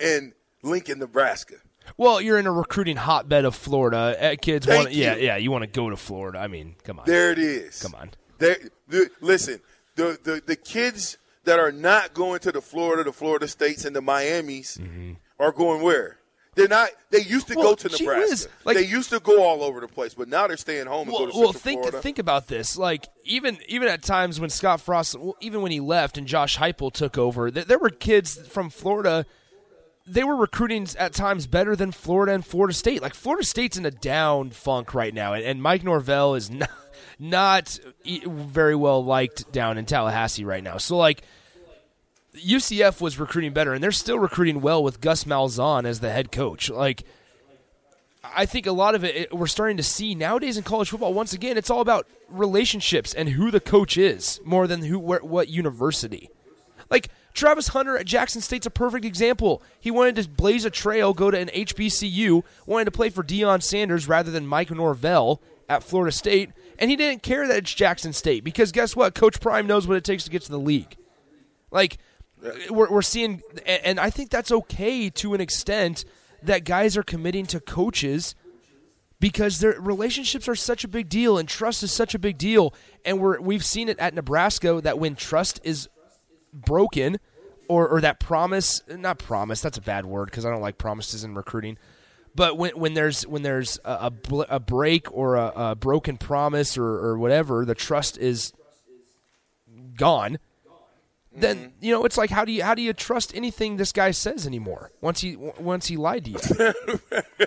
and 0.00 0.32
Lincoln, 0.62 1.00
Nebraska. 1.00 1.56
Well, 1.96 2.20
you're 2.20 2.38
in 2.38 2.46
a 2.46 2.52
recruiting 2.52 2.96
hotbed 2.96 3.44
of 3.44 3.54
Florida. 3.54 4.16
Uh, 4.20 4.36
kids 4.40 4.66
Thank 4.66 4.84
want, 4.84 4.94
yeah, 4.94 5.16
you. 5.16 5.26
yeah, 5.26 5.36
you 5.36 5.50
want 5.50 5.62
to 5.62 5.66
go 5.70 5.90
to 5.90 5.96
Florida. 5.96 6.38
I 6.38 6.46
mean, 6.48 6.74
come 6.84 6.98
on. 6.98 7.06
There 7.06 7.32
it 7.32 7.38
is. 7.38 7.82
Come 7.82 7.94
on. 7.94 8.10
There, 8.38 8.56
the, 8.88 9.10
listen, 9.20 9.60
the, 9.96 10.18
the 10.22 10.42
the 10.46 10.56
kids 10.56 11.18
that 11.44 11.58
are 11.58 11.72
not 11.72 12.14
going 12.14 12.40
to 12.40 12.52
the 12.52 12.60
Florida, 12.62 13.04
the 13.04 13.12
Florida 13.12 13.48
states, 13.48 13.84
and 13.84 13.94
the 13.94 14.00
Miamis 14.02 14.78
are 15.38 15.52
going 15.52 15.82
where? 15.82 16.18
They're 16.54 16.68
not. 16.68 16.90
They 17.10 17.20
used 17.22 17.46
to 17.48 17.54
Mm-hmm. 17.54 17.60
Well, 17.62 17.70
go 17.76 17.88
to 17.88 17.88
Nebraska. 17.88 18.30
whiz, 18.30 18.48
like- 18.64 18.76
they 18.76 18.84
used 18.84 19.08
to 19.10 19.20
go 19.20 19.42
all 19.42 19.62
over 19.62 19.80
the 19.80 19.88
place, 19.88 20.12
but 20.12 20.28
now 20.28 20.46
they're 20.46 20.58
staying 20.58 20.86
home 20.86 21.08
and 21.08 21.12
well, 21.12 21.26
go 21.26 21.32
to 21.32 21.38
well, 21.38 21.52
think 21.54 21.80
Florida. 21.80 22.02
think 22.02 22.18
about 22.18 22.46
this. 22.48 22.76
Like 22.76 23.08
even 23.24 23.58
even 23.68 23.88
at 23.88 24.02
times 24.02 24.38
when 24.38 24.50
Scott 24.50 24.80
Frost, 24.82 25.16
even 25.40 25.62
when 25.62 25.72
he 25.72 25.80
left 25.80 26.18
and 26.18 26.26
Josh 26.26 26.58
Heupel 26.58 26.92
took 26.92 27.16
over, 27.16 27.50
th- 27.50 27.66
there 27.66 27.78
were 27.78 27.88
kids 27.90 28.36
from 28.48 28.68
Florida. 28.68 29.24
They 30.06 30.24
were 30.24 30.36
recruiting 30.36 30.86
at 30.98 31.12
times 31.12 31.46
better 31.46 31.76
than 31.76 31.92
Florida 31.92 32.32
and 32.32 32.44
Florida 32.44 32.74
State. 32.74 33.02
Like 33.02 33.14
Florida 33.14 33.46
State's 33.46 33.76
in 33.76 33.86
a 33.86 33.90
down 33.90 34.50
funk 34.50 34.94
right 34.94 35.14
now, 35.14 35.32
and, 35.34 35.44
and 35.44 35.62
Mike 35.62 35.84
Norvell 35.84 36.34
is 36.34 36.50
not 36.50 36.70
not 37.18 37.78
very 38.04 38.74
well 38.74 39.04
liked 39.04 39.52
down 39.52 39.78
in 39.78 39.86
Tallahassee 39.86 40.44
right 40.44 40.62
now. 40.62 40.78
So 40.78 40.96
like. 40.96 41.22
UCF 42.34 43.02
was 43.02 43.18
recruiting 43.18 43.52
better, 43.52 43.74
and 43.74 43.84
they're 43.84 43.92
still 43.92 44.18
recruiting 44.18 44.62
well 44.62 44.82
with 44.82 45.02
Gus 45.02 45.24
Malzahn 45.24 45.84
as 45.84 46.00
the 46.00 46.10
head 46.10 46.32
coach. 46.32 46.70
Like, 46.70 47.04
I 48.24 48.46
think 48.46 48.66
a 48.66 48.72
lot 48.72 48.94
of 48.94 49.04
it, 49.04 49.16
it 49.16 49.34
we're 49.34 49.46
starting 49.46 49.76
to 49.76 49.82
see 49.82 50.14
nowadays 50.14 50.56
in 50.56 50.62
college 50.62 50.90
football. 50.90 51.12
Once 51.12 51.32
again, 51.32 51.56
it's 51.56 51.70
all 51.70 51.80
about 51.80 52.06
relationships 52.28 53.12
and 53.12 53.28
who 53.28 53.50
the 53.50 53.60
coach 53.60 53.98
is 53.98 54.40
more 54.44 54.66
than 54.66 54.82
who 54.82 54.98
where, 54.98 55.20
what 55.20 55.48
university. 55.48 56.30
Like 56.92 57.08
Travis 57.32 57.68
Hunter 57.68 57.96
at 57.96 58.04
Jackson 58.04 58.42
State's 58.42 58.66
a 58.66 58.70
perfect 58.70 59.06
example. 59.06 59.62
He 59.80 59.90
wanted 59.90 60.16
to 60.16 60.28
blaze 60.28 60.66
a 60.66 60.70
trail, 60.70 61.14
go 61.14 61.30
to 61.30 61.38
an 61.38 61.48
HBCU, 61.48 62.44
wanted 62.66 62.84
to 62.84 62.90
play 62.90 63.08
for 63.08 63.24
Deion 63.24 63.62
Sanders 63.62 64.06
rather 64.06 64.30
than 64.30 64.46
Mike 64.46 64.70
Norvell 64.70 65.40
at 65.70 65.82
Florida 65.82 66.12
State, 66.12 66.50
and 66.78 66.90
he 66.90 66.96
didn't 66.96 67.22
care 67.22 67.48
that 67.48 67.56
it's 67.56 67.72
Jackson 67.72 68.12
State 68.12 68.44
because 68.44 68.72
guess 68.72 68.94
what? 68.94 69.14
Coach 69.14 69.40
Prime 69.40 69.66
knows 69.66 69.88
what 69.88 69.96
it 69.96 70.04
takes 70.04 70.24
to 70.24 70.30
get 70.30 70.42
to 70.42 70.50
the 70.50 70.58
league. 70.58 70.96
Like 71.70 71.96
we're 72.68 72.90
we're 72.90 73.00
seeing, 73.00 73.40
and 73.64 73.82
and 73.84 74.00
I 74.00 74.10
think 74.10 74.28
that's 74.28 74.52
okay 74.52 75.08
to 75.08 75.32
an 75.32 75.40
extent 75.40 76.04
that 76.42 76.64
guys 76.64 76.98
are 76.98 77.02
committing 77.02 77.46
to 77.46 77.60
coaches 77.60 78.34
because 79.18 79.60
their 79.60 79.80
relationships 79.80 80.46
are 80.46 80.56
such 80.56 80.84
a 80.84 80.88
big 80.88 81.08
deal 81.08 81.38
and 81.38 81.48
trust 81.48 81.82
is 81.82 81.90
such 81.90 82.14
a 82.14 82.18
big 82.18 82.36
deal, 82.36 82.74
and 83.02 83.18
we're 83.18 83.40
we've 83.40 83.64
seen 83.64 83.88
it 83.88 83.98
at 83.98 84.12
Nebraska 84.12 84.82
that 84.82 84.98
when 84.98 85.14
trust 85.14 85.58
is 85.64 85.88
broken, 86.52 87.18
or 87.68 87.88
or 87.88 88.00
that 88.00 88.20
promise 88.20 88.82
not 88.88 89.18
promise 89.18 89.60
that's 89.60 89.78
a 89.78 89.82
bad 89.82 90.06
word 90.06 90.26
because 90.26 90.44
I 90.44 90.50
don't 90.50 90.60
like 90.60 90.78
promises 90.78 91.24
in 91.24 91.34
recruiting, 91.34 91.78
But 92.34 92.56
when 92.56 92.72
when 92.72 92.94
there's 92.94 93.26
when 93.26 93.42
there's 93.42 93.78
a 93.84 93.98
a, 94.02 94.10
bl- 94.10 94.42
a 94.48 94.60
break 94.60 95.12
or 95.12 95.36
a, 95.36 95.52
a 95.54 95.74
broken 95.74 96.16
promise 96.16 96.76
or, 96.76 96.84
or 96.84 97.18
whatever, 97.18 97.64
the 97.64 97.74
trust 97.74 98.18
is 98.18 98.52
gone. 99.96 100.38
Then 101.34 101.56
mm-hmm. 101.56 101.68
you 101.80 101.92
know 101.92 102.04
it's 102.04 102.18
like 102.18 102.30
how 102.30 102.44
do 102.44 102.52
you 102.52 102.62
how 102.62 102.74
do 102.74 102.82
you 102.82 102.92
trust 102.92 103.34
anything 103.34 103.76
this 103.76 103.92
guy 103.92 104.10
says 104.10 104.46
anymore? 104.46 104.90
Once 105.00 105.20
he 105.20 105.36
once 105.36 105.86
he 105.86 105.96
lied 105.96 106.26
to 106.26 106.30
you. 106.30 107.46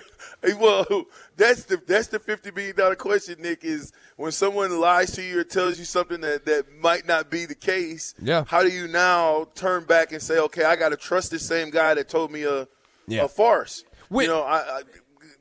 Well, 0.58 1.04
that's 1.36 1.64
the 1.64 1.80
that's 1.86 2.08
the 2.08 2.18
fifty 2.18 2.50
million 2.50 2.76
dollar 2.76 2.94
question, 2.96 3.40
Nick. 3.40 3.64
Is 3.64 3.92
when 4.16 4.32
someone 4.32 4.78
lies 4.80 5.10
to 5.12 5.22
you 5.22 5.40
or 5.40 5.44
tells 5.44 5.78
you 5.78 5.84
something 5.84 6.20
that, 6.20 6.46
that 6.46 6.64
might 6.80 7.06
not 7.06 7.30
be 7.30 7.46
the 7.46 7.54
case. 7.54 8.14
Yeah. 8.20 8.44
How 8.46 8.62
do 8.62 8.68
you 8.68 8.86
now 8.86 9.48
turn 9.54 9.84
back 9.84 10.12
and 10.12 10.22
say, 10.22 10.38
okay, 10.38 10.64
I 10.64 10.76
got 10.76 10.90
to 10.90 10.96
trust 10.96 11.30
the 11.32 11.38
same 11.38 11.70
guy 11.70 11.94
that 11.94 12.08
told 12.08 12.30
me 12.30 12.44
a 12.44 12.68
Yeah. 13.08 13.24
a 13.24 13.28
farce? 13.28 13.84
Wait. 14.08 14.24
you 14.24 14.30
know, 14.30 14.42
I, 14.42 14.56
I 14.58 14.82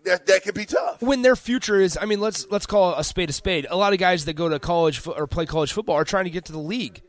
that 0.06 0.26
that 0.28 0.44
can 0.44 0.54
be 0.54 0.66
tough. 0.66 1.02
when 1.02 1.22
their 1.24 1.36
future 1.36 1.80
is 1.80 1.98
I 2.00 2.06
mean 2.06 2.20
let's 2.20 2.46
let's 2.52 2.66
call 2.66 2.94
a 2.96 3.04
spade 3.04 3.30
a 3.30 3.34
spade. 3.34 3.66
A 3.70 3.76
lot 3.78 3.94
of 3.94 4.00
guys 4.00 4.26
that 4.26 4.34
go 4.34 4.50
to 4.50 4.60
college 4.60 5.00
fo- 5.00 5.14
or 5.14 5.28
play 5.28 5.46
college 5.46 5.74
football 5.74 5.96
are 5.96 6.04
trying 6.04 6.26
to 6.26 6.30
get 6.32 6.46
to 6.46 6.52
the 6.52 6.60
league, 6.60 7.02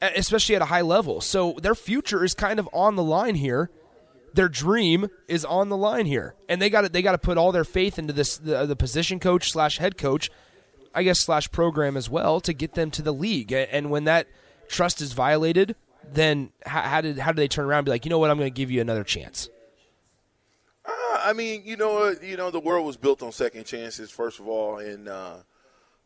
especially 0.00 0.54
at 0.56 0.62
a 0.62 0.66
high 0.66 0.82
level. 0.82 1.20
So 1.20 1.56
their 1.62 1.74
future 1.74 2.24
is 2.24 2.34
kind 2.34 2.58
of 2.58 2.68
on 2.72 2.96
the 2.96 3.02
line 3.02 3.34
here. 3.36 3.70
Their 4.36 4.48
dream 4.50 5.08
is 5.28 5.46
on 5.46 5.70
the 5.70 5.76
line 5.78 6.04
here, 6.04 6.34
and 6.46 6.60
they 6.60 6.68
got 6.68 6.82
to 6.82 6.88
they 6.90 7.00
got 7.00 7.12
to 7.12 7.18
put 7.18 7.38
all 7.38 7.52
their 7.52 7.64
faith 7.64 7.98
into 7.98 8.12
this 8.12 8.36
the, 8.36 8.66
the 8.66 8.76
position 8.76 9.18
coach 9.18 9.50
slash 9.50 9.78
head 9.78 9.96
coach, 9.96 10.30
I 10.94 11.02
guess 11.02 11.20
slash 11.20 11.50
program 11.50 11.96
as 11.96 12.10
well 12.10 12.40
to 12.42 12.52
get 12.52 12.74
them 12.74 12.90
to 12.92 13.02
the 13.02 13.12
league. 13.12 13.50
And 13.50 13.90
when 13.90 14.04
that 14.04 14.28
trust 14.68 15.00
is 15.00 15.14
violated, 15.14 15.74
then 16.12 16.50
how, 16.66 16.82
how 16.82 17.00
did 17.00 17.18
how 17.18 17.32
do 17.32 17.36
they 17.36 17.48
turn 17.48 17.64
around 17.64 17.78
and 17.78 17.84
be 17.86 17.90
like, 17.92 18.04
you 18.04 18.10
know 18.10 18.18
what, 18.18 18.30
I'm 18.30 18.36
going 18.36 18.52
to 18.52 18.54
give 18.54 18.70
you 18.70 18.82
another 18.82 19.04
chance? 19.04 19.48
Uh, 20.84 20.90
I 21.24 21.32
mean, 21.32 21.62
you 21.64 21.78
know, 21.78 22.14
you 22.22 22.36
know, 22.36 22.50
the 22.50 22.60
world 22.60 22.84
was 22.84 22.98
built 22.98 23.22
on 23.22 23.32
second 23.32 23.64
chances, 23.64 24.10
first 24.10 24.38
of 24.38 24.48
all, 24.48 24.78
and 24.78 25.08
uh, 25.08 25.36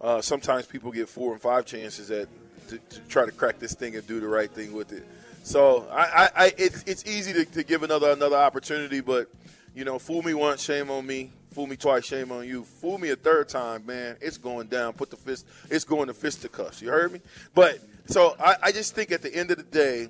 uh, 0.00 0.20
sometimes 0.20 0.66
people 0.66 0.92
get 0.92 1.08
four 1.08 1.32
and 1.32 1.42
five 1.42 1.66
chances 1.66 2.12
at 2.12 2.28
to, 2.68 2.78
to 2.78 3.00
try 3.08 3.26
to 3.26 3.32
crack 3.32 3.58
this 3.58 3.74
thing 3.74 3.96
and 3.96 4.06
do 4.06 4.20
the 4.20 4.28
right 4.28 4.50
thing 4.50 4.72
with 4.72 4.92
it. 4.92 5.04
So 5.42 5.88
I, 5.90 6.02
I, 6.02 6.30
I 6.36 6.52
it's 6.58 6.82
it's 6.84 7.06
easy 7.06 7.32
to, 7.32 7.44
to 7.44 7.62
give 7.62 7.82
another 7.82 8.10
another 8.10 8.36
opportunity, 8.36 9.00
but 9.00 9.28
you 9.74 9.84
know, 9.84 9.98
fool 9.98 10.22
me 10.22 10.34
once, 10.34 10.62
shame 10.62 10.90
on 10.90 11.06
me. 11.06 11.32
Fool 11.52 11.66
me 11.66 11.76
twice, 11.76 12.04
shame 12.04 12.30
on 12.30 12.46
you. 12.46 12.62
Fool 12.62 12.98
me 12.98 13.10
a 13.10 13.16
third 13.16 13.48
time, 13.48 13.84
man, 13.84 14.16
it's 14.20 14.38
going 14.38 14.68
down. 14.68 14.92
Put 14.92 15.10
the 15.10 15.16
fist, 15.16 15.46
it's 15.68 15.84
going 15.84 16.06
to 16.06 16.14
fisticuffs. 16.14 16.80
You 16.80 16.90
heard 16.90 17.12
me? 17.12 17.20
But 17.54 17.80
so 18.06 18.36
I, 18.38 18.56
I 18.64 18.72
just 18.72 18.94
think 18.94 19.10
at 19.10 19.22
the 19.22 19.34
end 19.34 19.50
of 19.50 19.56
the 19.56 19.64
day, 19.64 20.08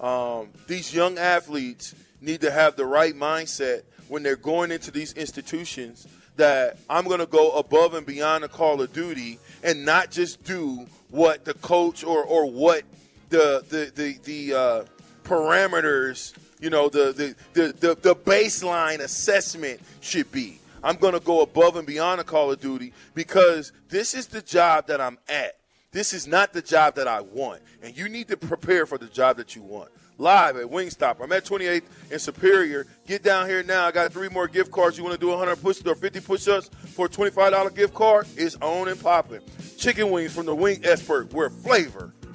um, 0.00 0.48
these 0.66 0.92
young 0.92 1.16
athletes 1.16 1.94
need 2.20 2.40
to 2.40 2.50
have 2.50 2.74
the 2.74 2.84
right 2.84 3.14
mindset 3.14 3.82
when 4.08 4.24
they're 4.24 4.34
going 4.34 4.72
into 4.72 4.90
these 4.90 5.12
institutions 5.12 6.08
that 6.36 6.78
I'm 6.88 7.04
going 7.04 7.20
to 7.20 7.26
go 7.26 7.52
above 7.52 7.94
and 7.94 8.04
beyond 8.04 8.44
the 8.44 8.48
call 8.48 8.80
of 8.82 8.92
duty 8.92 9.38
and 9.62 9.84
not 9.84 10.10
just 10.10 10.42
do 10.42 10.86
what 11.10 11.44
the 11.44 11.54
coach 11.54 12.02
or, 12.02 12.24
or 12.24 12.50
what 12.50 12.82
the 13.30 13.64
the 13.68 13.92
the, 13.94 14.18
the 14.24 14.58
uh, 14.58 14.84
parameters, 15.24 16.34
you 16.60 16.68
know, 16.68 16.88
the 16.88 17.12
the, 17.12 17.34
the 17.54 17.72
the 17.72 17.94
the 17.94 18.14
baseline 18.14 18.98
assessment 19.00 19.80
should 20.00 20.30
be. 20.30 20.58
I'm 20.82 20.96
going 20.96 21.12
to 21.12 21.20
go 21.20 21.42
above 21.42 21.76
and 21.76 21.86
beyond 21.86 22.20
the 22.20 22.24
call 22.24 22.50
of 22.50 22.60
duty 22.60 22.92
because 23.14 23.72
this 23.88 24.14
is 24.14 24.26
the 24.26 24.40
job 24.40 24.86
that 24.86 25.00
I'm 25.00 25.18
at. 25.28 25.56
This 25.92 26.14
is 26.14 26.26
not 26.26 26.52
the 26.52 26.62
job 26.62 26.94
that 26.94 27.08
I 27.08 27.20
want, 27.20 27.62
and 27.82 27.96
you 27.96 28.08
need 28.08 28.28
to 28.28 28.36
prepare 28.36 28.86
for 28.86 28.96
the 28.96 29.06
job 29.06 29.36
that 29.38 29.56
you 29.56 29.62
want. 29.62 29.90
Live 30.18 30.56
at 30.56 30.66
Wingstop. 30.66 31.16
I'm 31.22 31.32
at 31.32 31.46
28th 31.46 31.82
and 32.12 32.20
Superior. 32.20 32.86
Get 33.06 33.22
down 33.22 33.48
here 33.48 33.62
now. 33.62 33.86
I 33.86 33.90
got 33.90 34.12
three 34.12 34.28
more 34.28 34.46
gift 34.46 34.70
cards. 34.70 34.98
You 34.98 35.02
want 35.02 35.14
to 35.14 35.20
do 35.20 35.28
100 35.28 35.56
push 35.56 35.80
or 35.86 35.94
50 35.94 36.20
push-ups 36.20 36.70
for 36.94 37.06
a 37.06 37.08
$25 37.08 37.74
gift 37.74 37.94
card? 37.94 38.26
It's 38.36 38.54
on 38.56 38.88
and 38.88 39.00
popping. 39.00 39.40
Chicken 39.78 40.10
wings 40.10 40.34
from 40.34 40.44
the 40.44 40.54
Wing 40.54 40.82
Expert, 40.84 41.32
where 41.32 41.48
flavor 41.48 42.12